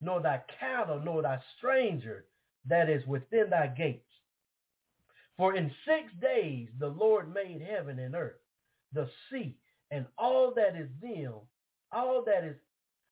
[0.00, 2.26] nor thy cattle, nor thy stranger
[2.66, 4.06] that is within thy gates.
[5.36, 8.40] For in six days the Lord made heaven and earth,
[8.92, 9.56] the sea,
[9.90, 11.34] and all that is them,
[11.92, 12.56] all that is,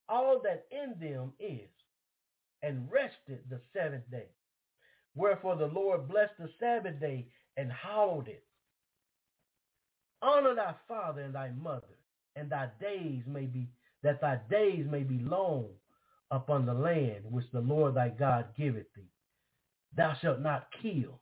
[0.09, 1.68] all that in them is,
[2.62, 4.28] and rested the seventh day.
[5.14, 8.44] Wherefore the Lord blessed the Sabbath day and hallowed it.
[10.22, 11.86] Honor thy father and thy mother,
[12.36, 13.68] and thy days may be
[14.02, 15.66] that thy days may be long
[16.30, 19.11] upon the land which the Lord thy God giveth thee.
[19.96, 21.20] Thou shalt not kill.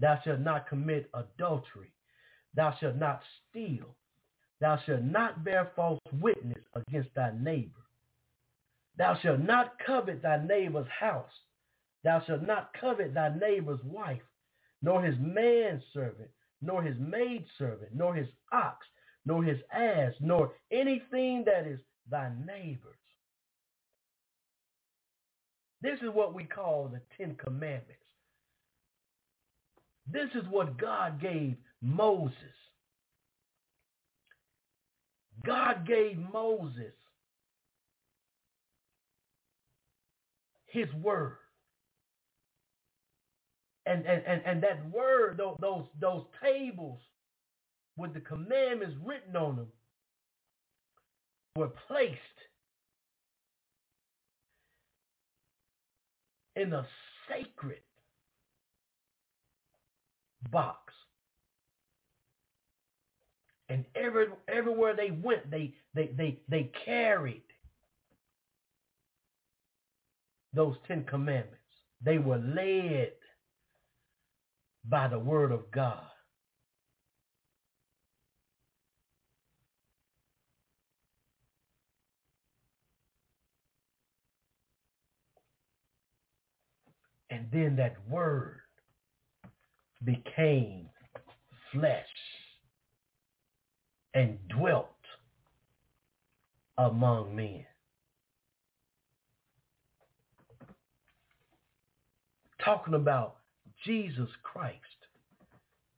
[0.00, 1.92] Thou shalt not commit adultery.
[2.54, 3.20] Thou shalt not
[3.50, 3.94] steal.
[4.60, 7.84] Thou shalt not bear false witness against thy neighbor.
[8.98, 11.32] Thou shalt not covet thy neighbor's house.
[12.04, 14.22] Thou shalt not covet thy neighbor's wife,
[14.82, 16.30] nor his manservant,
[16.60, 18.86] nor his maidservant, nor his ox,
[19.24, 21.80] nor his ass, nor anything that is
[22.10, 22.96] thy neighbor's.
[25.80, 27.94] This is what we call the Ten Commandments.
[30.10, 32.34] This is what God gave Moses.
[35.44, 36.94] God gave Moses
[40.68, 41.38] his word.
[43.86, 47.00] And, and, and, and that word, those, those tables
[47.96, 49.68] with the commandments written on them
[51.56, 52.18] were placed
[56.56, 56.86] in a
[57.28, 57.80] sacred
[60.50, 60.92] box.
[63.70, 67.42] And every, everywhere they went, they, they, they, they carried
[70.58, 71.54] those Ten Commandments.
[72.04, 73.12] They were led
[74.84, 76.02] by the word of God.
[87.30, 88.58] And then that word
[90.04, 90.88] became
[91.70, 92.04] flesh
[94.12, 94.88] and dwelt
[96.76, 97.64] among men.
[102.68, 103.36] Talking about
[103.86, 104.76] Jesus Christ,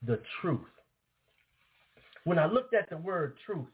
[0.07, 0.61] the truth.
[2.23, 3.67] When I looked at the word truth,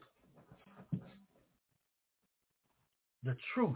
[3.23, 3.75] the truth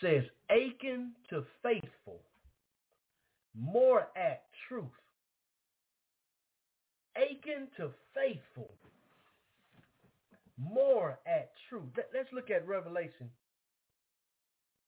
[0.00, 2.18] says akin to faithful,
[3.56, 4.86] more at truth.
[7.14, 8.74] Akin to faithful,
[10.58, 11.84] more at truth.
[12.12, 13.30] Let's look at Revelation.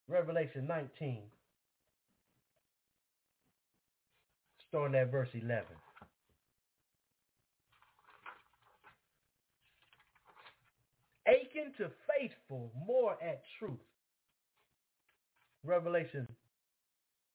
[0.07, 1.21] Revelation 19.
[4.69, 5.63] Starting at verse 11.
[11.27, 11.89] Akin to
[12.19, 13.79] faithful, more at truth.
[15.63, 16.27] Revelation,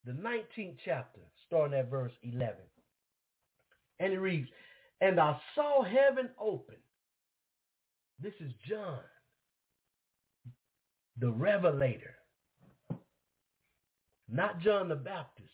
[0.05, 2.55] the 19th chapter, starting at verse 11.
[3.99, 4.49] And it reads,
[5.01, 6.77] And I saw heaven open.
[8.21, 9.01] This is John,
[11.18, 12.14] the revelator.
[14.31, 15.49] Not John the Baptist,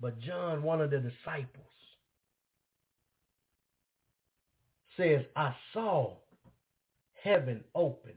[0.00, 1.66] but John, one of the disciples,
[4.96, 6.16] says, I saw
[7.22, 8.14] heaven open,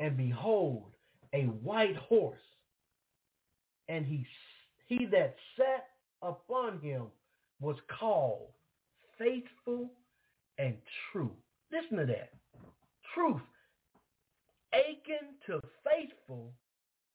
[0.00, 0.92] and behold,
[1.32, 2.38] a white horse,
[3.88, 4.26] and he
[4.86, 5.88] he that sat
[6.22, 7.06] upon him
[7.60, 8.50] was called
[9.18, 9.90] faithful
[10.58, 10.76] and
[11.12, 11.32] true.
[11.72, 12.30] Listen to that.
[13.14, 13.42] Truth.
[14.76, 16.52] Aching to faithful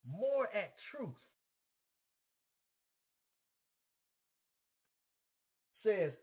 [0.05, 1.09] more at truth.
[5.85, 6.13] Says,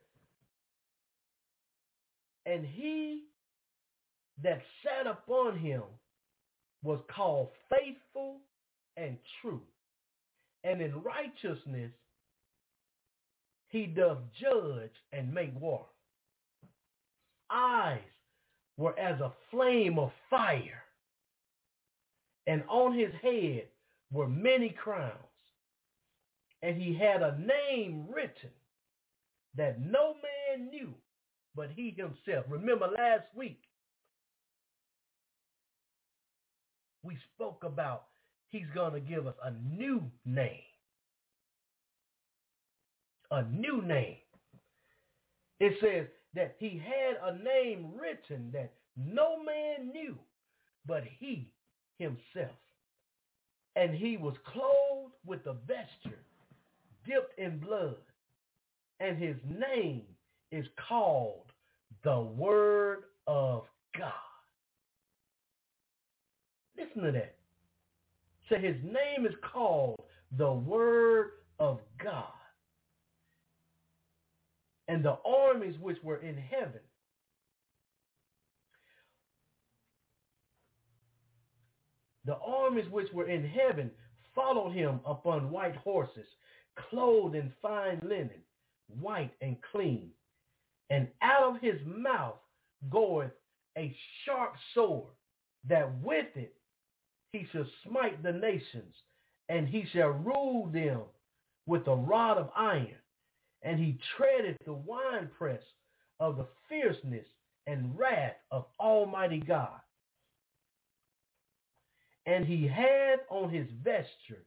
[2.46, 3.24] and he
[4.42, 5.82] that sat upon him
[6.82, 8.40] was called faithful
[8.96, 9.62] and true.
[10.64, 11.92] And in righteousness
[13.68, 15.86] he doth judge and make war.
[17.50, 18.00] Eyes
[18.76, 20.82] were as a flame of fire,
[22.48, 23.64] and on his head
[24.10, 25.12] were many crowns.
[26.62, 28.50] And he had a name written
[29.54, 30.94] that no man knew
[31.54, 32.46] but he himself.
[32.48, 33.60] Remember last week,
[37.02, 38.04] we spoke about
[38.48, 40.62] he's going to give us a new name.
[43.30, 44.16] A new name.
[45.60, 50.16] It says that he had a name written that no man knew
[50.86, 51.52] but he
[51.98, 52.56] himself.
[53.76, 56.18] And he was clothed with a vesture
[57.06, 57.96] dipped in blood.
[59.00, 60.02] And his name
[60.50, 61.52] is called
[62.04, 63.64] the Word of
[63.96, 64.12] God.
[66.76, 67.36] Listen to that.
[68.48, 70.00] So his name is called
[70.36, 72.24] the Word of God.
[74.88, 76.80] And the armies which were in heaven
[82.28, 83.90] the armies which were in heaven
[84.34, 86.26] followed him upon white horses,
[86.90, 88.42] clothed in fine linen,
[89.00, 90.10] white and clean.
[90.90, 92.36] And out of his mouth
[92.90, 93.32] goeth
[93.78, 95.14] a sharp sword,
[95.70, 96.54] that with it
[97.32, 98.94] he shall smite the nations,
[99.48, 101.00] and he shall rule them
[101.66, 103.00] with a rod of iron.
[103.62, 105.62] And he treadeth the winepress
[106.20, 107.26] of the fierceness
[107.66, 109.80] and wrath of Almighty God.
[112.28, 114.44] And he had on his vesture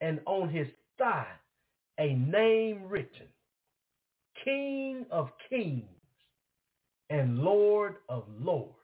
[0.00, 1.26] and on his thigh
[1.98, 3.26] a name written,
[4.44, 5.82] King of kings
[7.10, 8.74] and Lord of lords.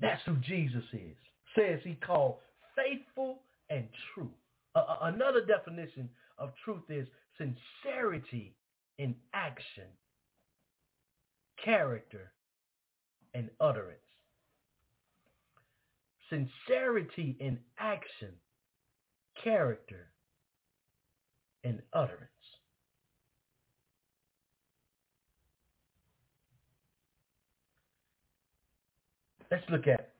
[0.00, 1.16] That's who Jesus is.
[1.56, 2.36] Says he called
[2.76, 3.40] faithful
[3.70, 4.30] and true.
[5.02, 8.54] Another definition of truth is sincerity
[8.98, 9.88] in action
[11.64, 12.32] character,
[13.34, 13.98] and utterance.
[16.30, 18.32] Sincerity in action,
[19.42, 20.10] character,
[21.64, 22.30] and utterance.
[29.50, 30.10] Let's look at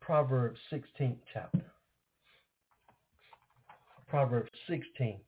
[0.00, 1.64] Proverbs 16th chapter.
[4.08, 5.18] Proverbs 16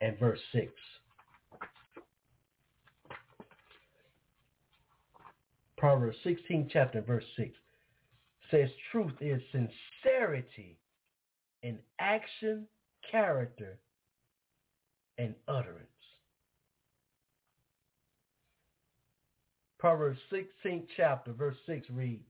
[0.00, 0.66] and verse 6.
[5.76, 7.50] Proverbs 16 chapter verse 6
[8.50, 10.78] says truth is sincerity
[11.62, 12.66] in action,
[13.10, 13.78] character,
[15.18, 15.86] and utterance.
[19.78, 22.24] Proverbs 16 chapter verse 6 reads,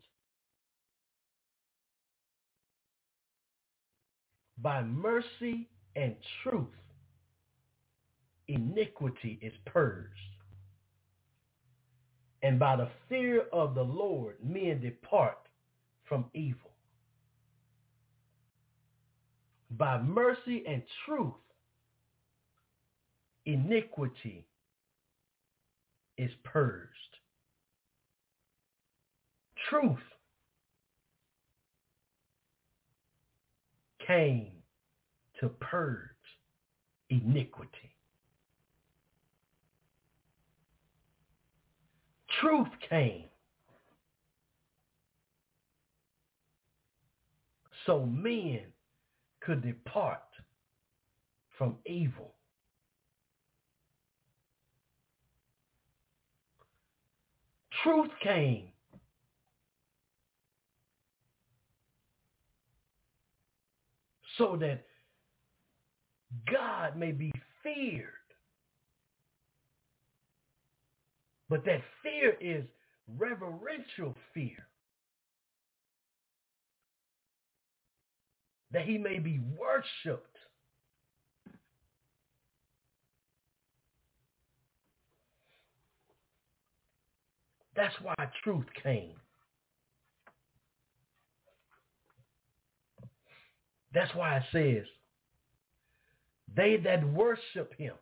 [4.58, 6.68] By mercy and truth
[8.50, 10.08] iniquity is purged.
[12.42, 15.38] And by the fear of the Lord, men depart
[16.08, 16.70] from evil.
[19.70, 21.34] By mercy and truth,
[23.46, 24.46] iniquity
[26.18, 26.88] is purged.
[29.68, 29.98] Truth
[34.06, 34.50] came
[35.40, 36.08] to purge
[37.10, 37.89] iniquity.
[42.40, 43.24] Truth came.
[47.86, 48.60] So men
[49.40, 50.20] could depart
[51.56, 52.34] from evil.
[57.82, 58.68] Truth came.
[64.36, 64.84] So that
[66.50, 67.32] God may be
[67.62, 68.19] feared
[71.50, 72.64] But that fear is
[73.18, 74.66] reverential fear.
[78.72, 80.26] that he may be worshiped.
[87.74, 89.14] That's why truth came.
[93.92, 94.86] That's why it says,
[96.54, 97.94] they that worship him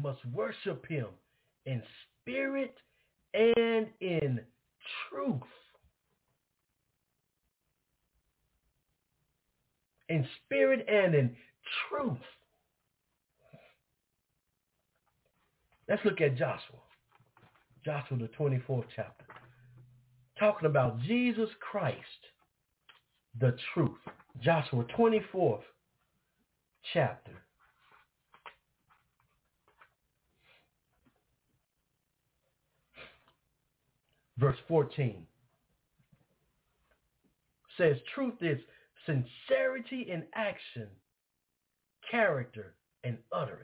[0.00, 1.06] must worship him
[1.64, 1.82] in
[2.22, 2.74] spirit
[3.34, 4.40] and in
[5.08, 5.42] truth.
[10.08, 11.36] In spirit and in
[11.88, 12.18] truth.
[15.88, 16.78] Let's look at Joshua.
[17.84, 19.24] Joshua, the 24th chapter.
[20.38, 21.96] Talking about Jesus Christ,
[23.40, 23.98] the truth.
[24.42, 25.62] Joshua 24th
[26.92, 27.32] chapter.
[34.38, 35.26] Verse 14
[37.78, 38.58] says, truth is
[39.04, 40.88] sincerity in action,
[42.10, 42.74] character,
[43.04, 43.62] and utterance.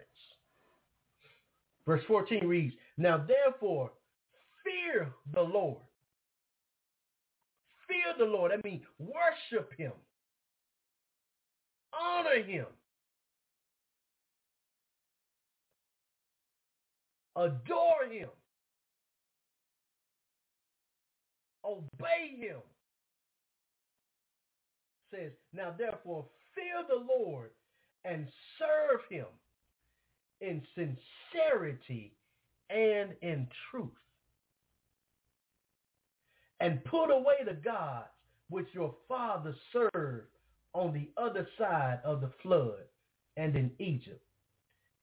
[1.86, 3.90] Verse 14 reads, Now therefore,
[4.64, 5.78] fear the Lord.
[7.88, 8.52] Fear the Lord.
[8.52, 9.92] I mean, worship him.
[11.92, 12.66] Honor him.
[17.36, 18.28] Adore him.
[21.64, 22.60] Obey him.
[25.10, 27.50] Says, now therefore fear the Lord
[28.04, 28.26] and
[28.58, 29.26] serve him
[30.40, 32.14] in sincerity
[32.70, 33.90] and in truth.
[36.60, 38.08] And put away the gods
[38.48, 40.28] which your father served
[40.74, 42.84] on the other side of the flood
[43.36, 44.22] and in Egypt,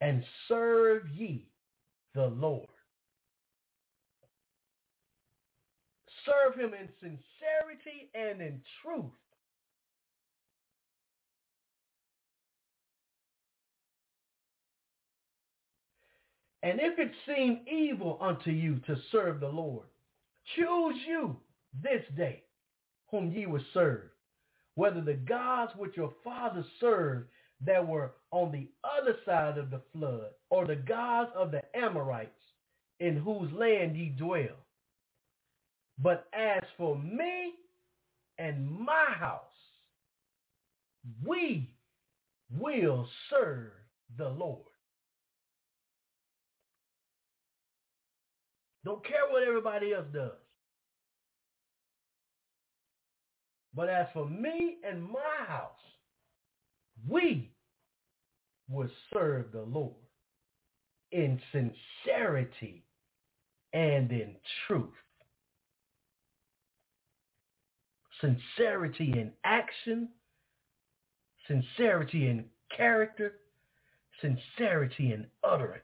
[0.01, 1.47] and serve ye
[2.15, 2.67] the Lord.
[6.29, 9.11] Serve him in sincerity and in truth.
[16.61, 19.87] And if it seem evil unto you to serve the Lord,
[20.55, 21.37] choose you
[21.81, 22.43] this day
[23.09, 24.09] whom ye will serve,
[24.75, 27.29] whether the gods which your fathers served
[27.65, 32.29] that were on the other side of the flood, or the gods of the Amorites
[32.99, 34.57] in whose land ye dwell.
[36.01, 37.53] But as for me
[38.37, 39.41] and my house,
[41.25, 41.69] we
[42.57, 43.71] will serve
[44.17, 44.63] the Lord.
[48.85, 50.31] Don't care what everybody else does.
[53.75, 55.71] But as for me and my house,
[57.07, 57.51] we
[58.69, 59.93] will serve the Lord
[61.11, 62.83] in sincerity
[63.73, 64.35] and in
[64.67, 64.93] truth.
[68.21, 70.09] Sincerity in action,
[71.47, 72.45] sincerity in
[72.75, 73.35] character,
[74.21, 75.83] sincerity in utterance.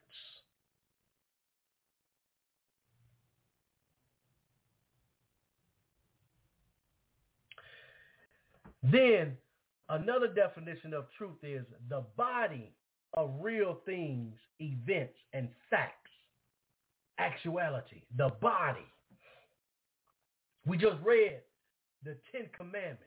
[8.91, 9.35] Then
[9.89, 12.71] another definition of truth is the body
[13.15, 15.91] of real things, events, and facts.
[17.17, 18.85] Actuality, the body.
[20.65, 21.39] We just read
[22.03, 23.03] the Ten Commandments,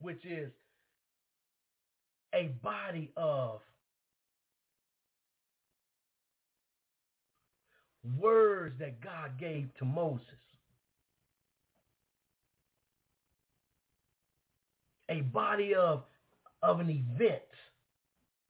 [0.00, 0.50] which is
[2.34, 3.60] a body of
[8.18, 10.26] words that God gave to Moses.
[15.08, 16.02] a body of,
[16.62, 17.42] of an event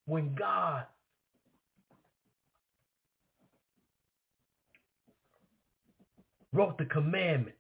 [0.07, 0.85] when God
[6.53, 7.59] wrote the commandments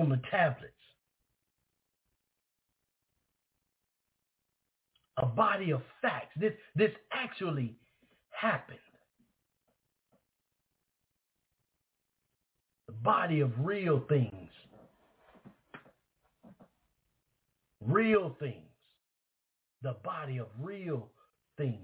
[0.00, 0.72] on the tablets.
[5.18, 6.32] A body of facts.
[6.40, 7.76] This, this actually
[8.30, 8.78] happened.
[12.88, 14.50] The body of real things.
[17.84, 18.54] real things,
[19.82, 21.08] the body of real
[21.56, 21.78] things.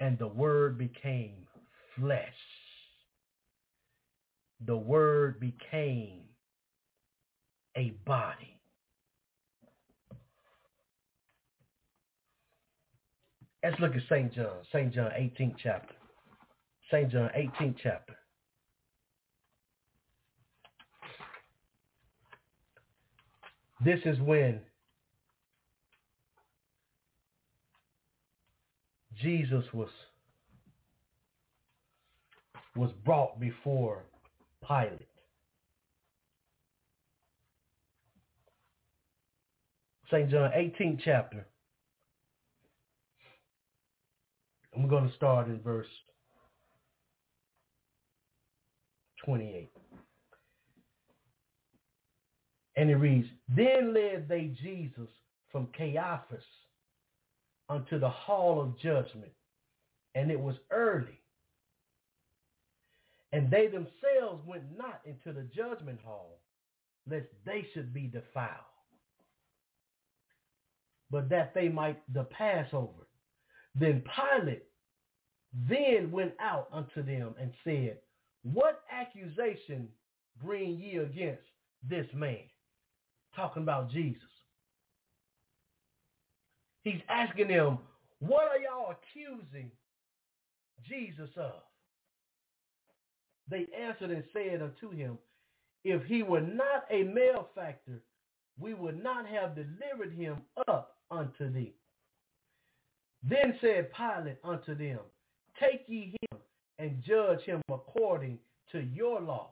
[0.00, 1.46] And the word became
[1.98, 2.34] flesh.
[4.66, 6.20] The word became
[7.76, 8.60] a body.
[13.64, 14.32] Let's look at St.
[14.34, 14.92] John, St.
[14.92, 15.94] John 18th chapter.
[16.90, 17.10] St.
[17.10, 18.14] John 18th chapter.
[23.84, 24.60] This is when
[29.20, 29.88] Jesus was
[32.76, 34.04] was brought before
[34.66, 35.08] Pilate.
[40.10, 40.30] St.
[40.30, 41.46] John 18th chapter.
[44.76, 45.86] I'm going to start in verse
[49.24, 49.70] 28.
[52.76, 55.08] And it reads, Then led they Jesus
[55.50, 56.44] from Caiaphas
[57.68, 59.32] unto the hall of judgment,
[60.14, 61.21] and it was early.
[63.32, 66.40] And they themselves went not into the judgment hall,
[67.08, 68.50] lest they should be defiled,
[71.10, 73.06] but that they might the Passover.
[73.74, 74.64] Then Pilate
[75.68, 77.98] then went out unto them and said,
[78.42, 79.88] What accusation
[80.42, 81.42] bring ye against
[81.88, 82.38] this man?
[83.34, 84.22] Talking about Jesus.
[86.84, 87.78] He's asking them,
[88.18, 89.70] what are y'all accusing
[90.88, 91.62] Jesus of?
[93.48, 95.18] They answered and said unto him,
[95.84, 98.02] if he were not a malefactor,
[98.58, 101.74] we would not have delivered him up unto thee.
[103.22, 105.00] Then said Pilate unto them,
[105.60, 106.38] take ye him
[106.78, 108.38] and judge him according
[108.72, 109.50] to your law.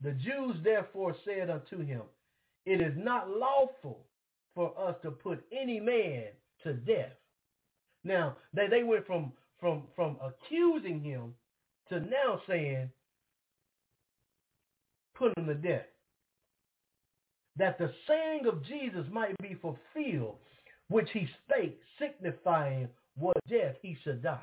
[0.00, 2.02] The Jews therefore said unto him,
[2.66, 4.06] it is not lawful
[4.54, 6.26] for us to put any man
[6.62, 7.12] to death.
[8.04, 11.34] Now, they, they went from, from, from accusing him
[11.92, 12.90] to now saying,
[15.14, 15.86] put him to death.
[17.56, 20.38] That the saying of Jesus might be fulfilled,
[20.88, 24.40] which he spake, signifying what death he should die.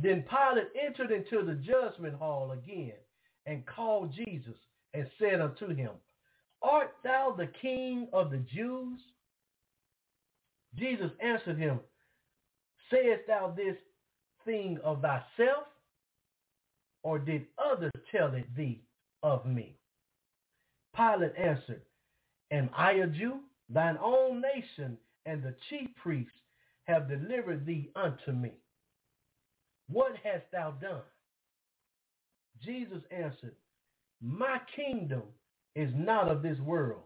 [0.00, 2.92] Then Pilate entered into the judgment hall again
[3.44, 4.56] and called Jesus
[4.94, 5.90] and said unto him,
[6.62, 9.00] Art thou the king of the Jews?
[10.76, 11.80] Jesus answered him,
[12.90, 13.76] Sayest thou this
[14.44, 15.64] thing of thyself,
[17.02, 18.82] or did others tell it thee
[19.22, 19.76] of me?
[20.94, 21.82] Pilate answered,
[22.50, 23.40] Am I a Jew?
[23.68, 26.32] Thine own nation and the chief priests
[26.84, 28.52] have delivered thee unto me.
[29.88, 31.02] What hast thou done?
[32.64, 33.54] Jesus answered,
[34.20, 35.22] My kingdom
[35.74, 37.02] is not of this world.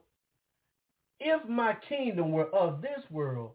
[1.20, 3.52] If my kingdom were of this world,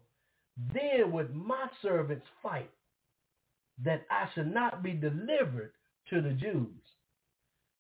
[0.74, 2.70] then would my servants fight
[3.84, 5.72] that I should not be delivered
[6.10, 6.82] to the Jews.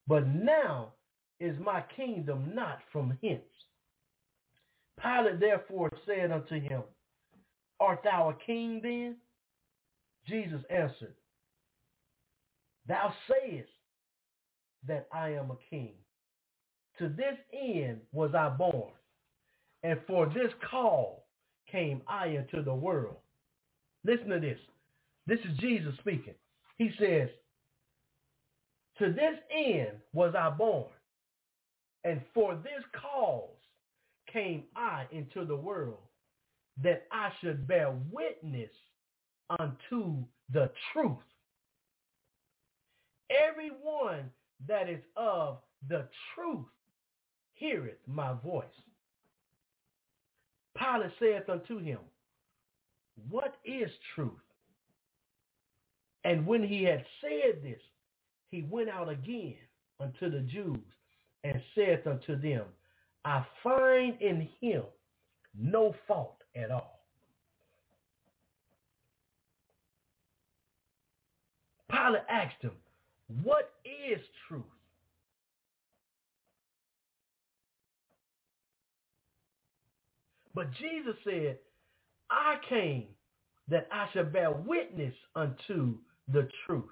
[0.08, 0.93] But now
[1.39, 3.41] is my kingdom not from hence.
[5.02, 6.84] Pilate therefore said unto him,
[7.80, 9.16] Art thou a king then?
[10.28, 11.16] Jesus answered,
[12.88, 13.70] Thou sayest
[14.88, 15.93] that I am a king.
[17.00, 18.91] To this end was I born,
[19.84, 21.28] and for this call
[21.72, 23.16] came I into the world.
[24.04, 24.60] Listen to this.
[25.30, 26.34] This is Jesus speaking.
[26.80, 27.30] He says,
[28.98, 30.90] to this end was I born,
[32.04, 33.50] and for this cause
[34.34, 36.00] came I into the world,
[36.84, 38.72] that I should bear witness
[39.60, 41.18] unto the truth.
[43.30, 44.32] Everyone
[44.68, 46.66] that is of the truth
[47.54, 48.66] heareth my voice.
[50.76, 52.00] Pilate saith unto him,
[53.30, 54.32] What is truth?
[56.24, 57.80] And when he had said this,
[58.51, 59.55] he went out again
[59.99, 60.78] unto the Jews
[61.43, 62.63] and saith unto them,
[63.26, 64.84] I find in him
[65.57, 66.99] no fault at all.
[71.89, 72.72] Pilate asked him,
[73.43, 74.63] what is truth?
[80.53, 81.57] But Jesus said,
[82.30, 83.05] I came
[83.70, 85.97] that I should bear witness unto
[86.32, 86.90] the truth.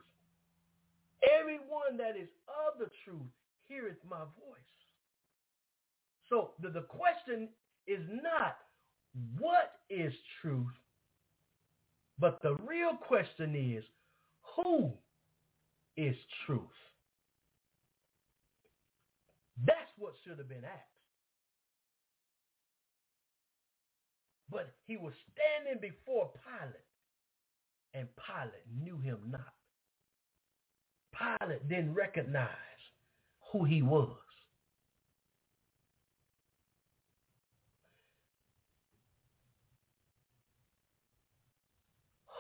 [1.40, 3.30] Everyone that is of the truth
[3.68, 4.58] heareth my voice.
[6.30, 7.50] So the, the question
[7.88, 8.58] is not
[9.40, 10.68] what is truth,
[12.20, 13.84] but the real question is
[14.56, 14.92] who
[15.96, 16.16] is
[16.46, 16.62] truth?
[19.66, 20.84] That's what should have been asked.
[24.52, 26.87] But he was standing before Pilate,
[27.98, 29.54] and Pilate knew him not.
[31.18, 32.50] Pilate didn't recognize
[33.52, 34.16] who he was.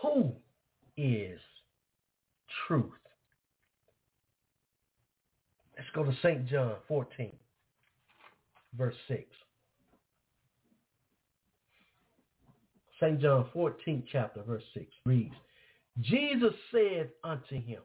[0.03, 0.33] Who
[0.95, 1.39] is
[2.67, 2.91] truth?
[5.75, 6.47] Let's go to St.
[6.47, 7.31] John 14,
[8.77, 9.23] verse 6.
[12.99, 13.19] St.
[13.21, 15.35] John 14 chapter verse 6 reads,
[16.01, 17.81] Jesus said unto him,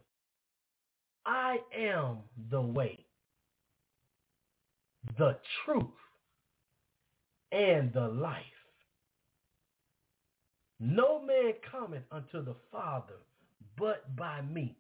[1.25, 2.19] I am
[2.51, 3.07] the way,
[5.19, 5.85] the truth,
[7.51, 8.43] and the life.
[10.81, 13.21] No man cometh unto the Father
[13.79, 14.77] but by me.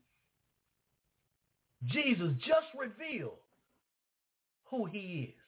[1.86, 3.38] Jesus just revealed
[4.64, 5.42] who he is.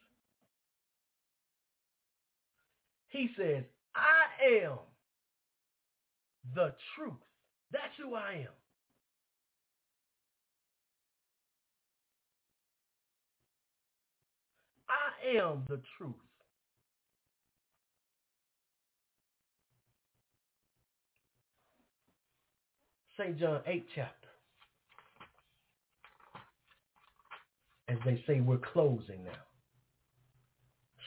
[3.09, 3.65] He says,
[3.95, 4.79] I am
[6.55, 7.15] the truth.
[7.75, 8.55] That's who I am.
[14.89, 16.15] I am the truth.
[23.19, 23.37] St.
[23.41, 24.29] John 8 chapter.
[27.89, 29.33] As they say, we're closing now.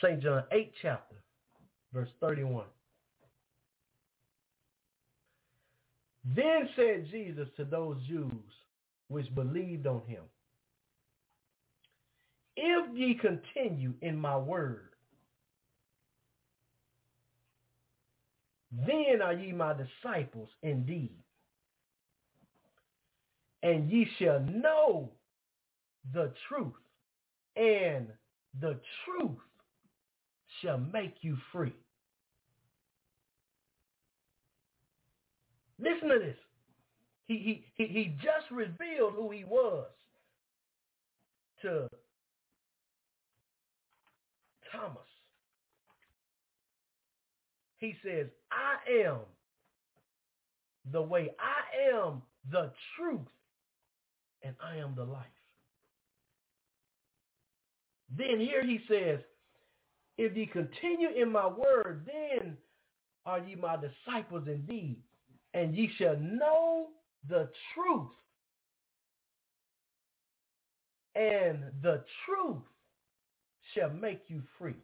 [0.04, 0.22] St.
[0.22, 1.16] John 8 chapter,
[1.94, 2.66] verse 31.
[6.36, 8.32] Then said Jesus to those Jews
[9.08, 10.24] which believed on him,
[12.56, 14.90] If ye continue in my word,
[18.72, 21.16] then are ye my disciples indeed.
[23.64, 25.12] And ye shall know
[26.14, 26.74] the truth,
[27.56, 28.08] and
[28.60, 29.40] the truth
[30.62, 31.74] shall make you free.
[35.80, 36.36] Listen to this.
[37.28, 39.88] He, he, he, he just revealed who he was
[41.62, 41.88] to
[44.72, 44.98] Thomas.
[47.78, 49.18] He says, I am
[50.92, 51.32] the way.
[51.40, 52.22] I am
[52.52, 53.28] the truth.
[54.44, 55.26] And I am the life.
[58.16, 59.20] Then here he says,
[60.18, 62.56] if ye continue in my word, then
[63.26, 64.98] are ye my disciples indeed
[65.58, 66.90] and ye shall know
[67.28, 68.12] the truth.
[71.16, 72.62] And the truth
[73.74, 74.76] shall make you free.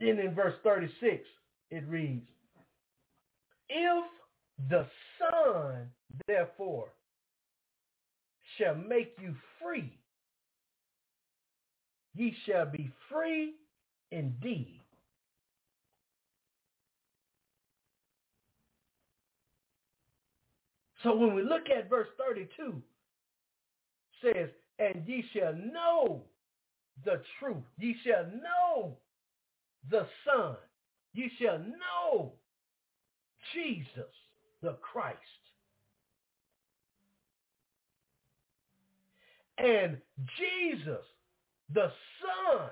[0.00, 1.24] Then in verse 36,
[1.70, 2.26] it reads,
[3.68, 4.04] If
[4.68, 4.84] the
[5.20, 5.88] Son,
[6.26, 6.88] therefore,
[8.58, 9.96] shall make you free,
[12.16, 13.54] ye shall be free
[14.10, 14.81] indeed.
[21.02, 22.80] So when we look at verse 32,
[24.22, 26.22] says, and ye shall know
[27.04, 27.64] the truth.
[27.78, 28.96] Ye shall know
[29.90, 30.56] the Son.
[31.12, 32.32] Ye shall know
[33.52, 34.12] Jesus,
[34.62, 35.18] the Christ.
[39.58, 39.98] And
[40.38, 41.04] Jesus,
[41.72, 41.90] the
[42.20, 42.68] Son,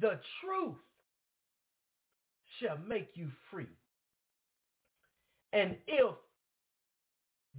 [0.00, 0.76] the truth,
[2.60, 3.66] shall make you free.
[5.52, 6.14] And if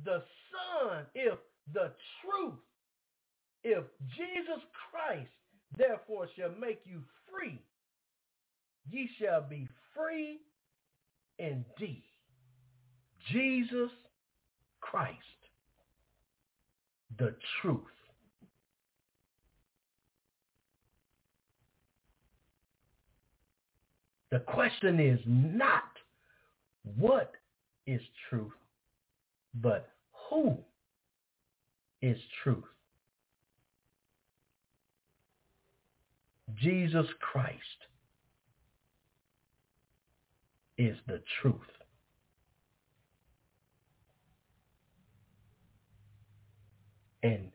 [0.06, 1.38] the Son, if
[1.74, 2.60] the truth,
[3.64, 3.84] if
[4.16, 4.62] Jesus
[4.92, 5.30] Christ
[5.78, 7.60] therefore shall make you free,
[8.90, 10.40] ye shall be free
[11.38, 12.04] indeed.
[13.32, 13.92] Jesus
[14.82, 15.18] Christ,
[17.18, 17.82] the truth.
[24.32, 25.84] The question is not
[26.98, 27.34] what
[27.90, 28.52] is truth,
[29.56, 29.90] but
[30.30, 30.58] who
[32.04, 32.64] is truth?
[36.56, 37.56] Jesus Christ
[40.78, 41.56] is the truth.
[47.24, 47.52] And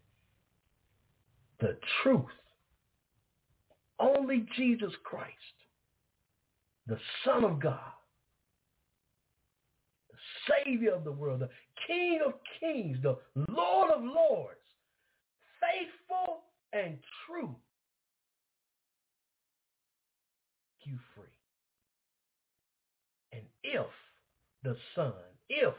[1.61, 2.24] the truth,
[4.01, 5.30] only Jesus Christ,
[6.87, 7.94] the Son of God,
[10.49, 11.51] Savior of the world, the
[11.87, 13.17] King of kings, the
[13.49, 14.59] Lord of lords,
[15.61, 16.43] faithful
[16.73, 17.55] and true,
[20.85, 21.25] you free.
[23.33, 23.87] And if
[24.63, 25.13] the Son,
[25.49, 25.75] if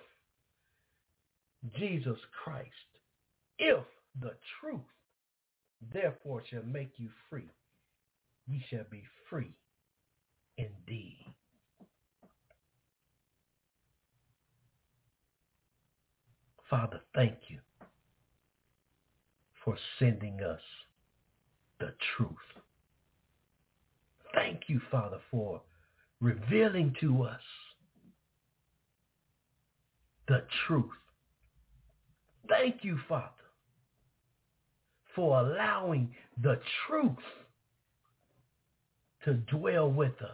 [1.77, 2.69] Jesus Christ,
[3.59, 3.83] if
[4.19, 4.81] the truth,
[5.93, 7.49] therefore shall make you free,
[8.47, 9.53] ye shall be free
[10.57, 11.34] indeed.
[16.69, 17.59] Father, thank you
[19.63, 20.61] for sending us
[21.79, 22.29] the truth.
[24.33, 25.61] Thank you, Father, for
[26.21, 27.41] revealing to us
[30.27, 30.85] the truth.
[32.49, 33.29] Thank you, Father,
[35.15, 37.15] for allowing the truth
[39.23, 40.29] to dwell with us.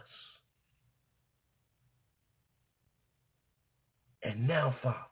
[4.22, 5.11] And now, Father,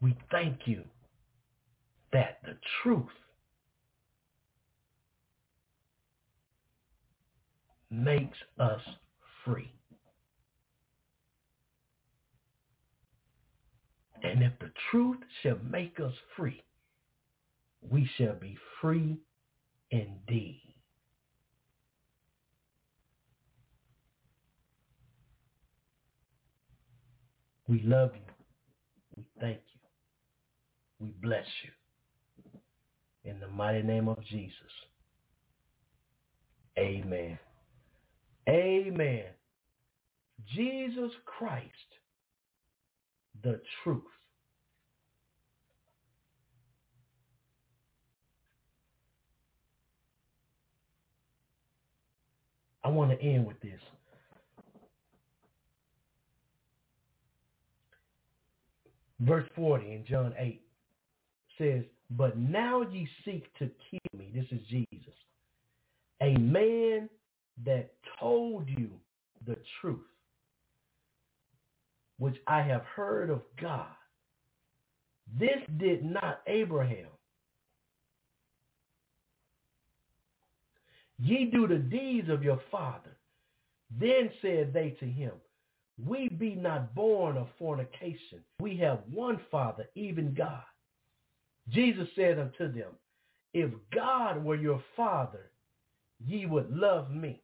[0.00, 0.84] we thank you
[2.12, 3.06] that the truth
[7.90, 8.80] makes us
[9.44, 9.72] free.
[14.22, 16.62] And if the truth shall make us free,
[17.80, 19.18] we shall be free
[19.90, 20.74] indeed.
[27.68, 28.32] We love you.
[29.16, 29.67] We thank you.
[31.00, 33.30] We bless you.
[33.30, 34.52] In the mighty name of Jesus.
[36.78, 37.38] Amen.
[38.48, 39.24] Amen.
[40.54, 41.64] Jesus Christ,
[43.42, 44.02] the truth.
[52.84, 53.80] I want to end with this.
[59.20, 60.62] Verse 40 in John 8
[61.58, 64.30] says, But now ye seek to kill me.
[64.34, 65.14] This is Jesus.
[66.22, 67.08] A man
[67.64, 68.90] that told you
[69.46, 70.00] the truth,
[72.18, 73.86] which I have heard of God.
[75.38, 77.08] This did not Abraham.
[81.18, 83.16] Ye do the deeds of your father.
[83.98, 85.32] Then said they to him,
[86.06, 88.40] We be not born of fornication.
[88.60, 90.62] We have one Father, even God.
[91.70, 92.92] Jesus said unto them,
[93.52, 95.50] If God were your Father,
[96.24, 97.42] ye would love me.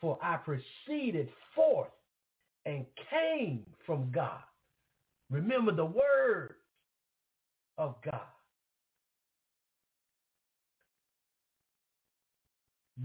[0.00, 1.88] For I proceeded forth
[2.64, 4.40] and came from God.
[5.30, 6.54] Remember the word
[7.78, 8.20] of God.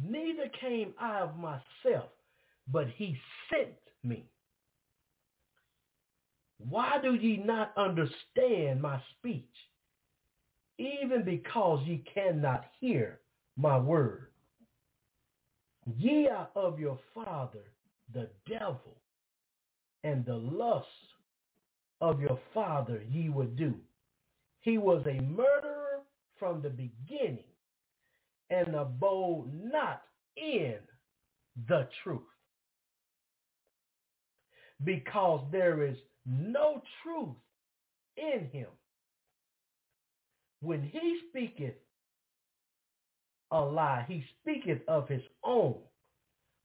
[0.04, 2.10] Neither came I of myself,
[2.72, 3.18] but he
[3.50, 4.26] sent me.
[6.70, 9.46] Why do ye not understand my speech?
[10.80, 13.20] Even because ye cannot hear
[13.58, 14.28] my word.
[15.98, 17.74] Ye are of your father,
[18.14, 18.98] the devil,
[20.04, 20.88] and the lust
[22.02, 23.76] of your father ye would do.
[24.62, 26.02] He was a murderer
[26.40, 27.46] from the beginning
[28.50, 30.04] and abode not
[30.38, 30.78] in
[31.68, 32.22] the truth.
[34.84, 37.36] Because there is no truth
[38.18, 38.68] in him.
[40.62, 41.76] When he speaketh
[43.52, 45.78] a lie, he speaketh of his own,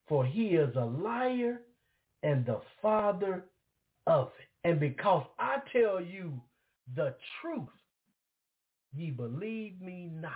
[0.07, 1.61] for he is a liar
[2.23, 3.45] and the father
[4.05, 4.69] of it.
[4.69, 6.33] And because I tell you
[6.95, 7.69] the truth,
[8.93, 10.31] ye believe me not.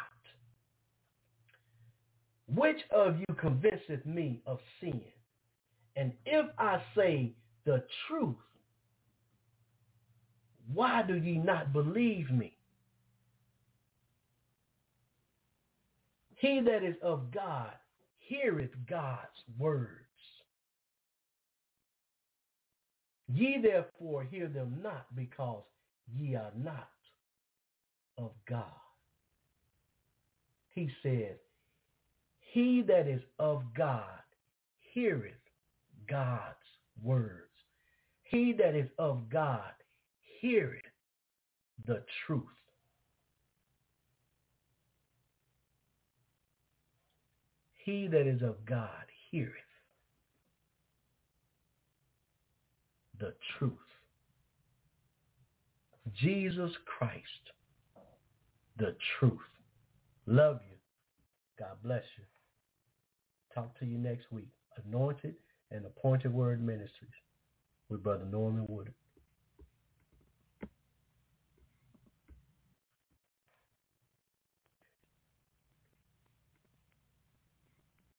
[2.48, 5.02] Which of you convinceth me of sin?
[5.96, 7.34] And if I say
[7.66, 8.36] the truth,
[10.68, 12.58] why do ye not believe me?
[16.38, 17.74] He that is of God
[18.20, 20.00] heareth God's words.
[23.28, 25.64] Ye therefore hear them not because
[26.14, 26.90] ye are not
[28.18, 28.66] of God.
[30.70, 31.40] He said,
[32.40, 34.22] he that is of God
[34.94, 35.34] heareth
[36.10, 36.58] God's
[37.02, 37.52] words.
[38.24, 39.74] He that is of God
[40.42, 40.82] heareth
[41.86, 42.44] the truth.
[47.86, 49.54] He that is of God heareth
[53.20, 53.72] the truth.
[56.20, 57.24] Jesus Christ,
[58.78, 59.40] the truth.
[60.26, 60.78] Love you.
[61.60, 62.24] God bless you.
[63.54, 64.50] Talk to you next week.
[64.86, 65.36] Anointed
[65.70, 67.12] and Appointed Word Ministries
[67.90, 68.94] with Brother Norman Woodard.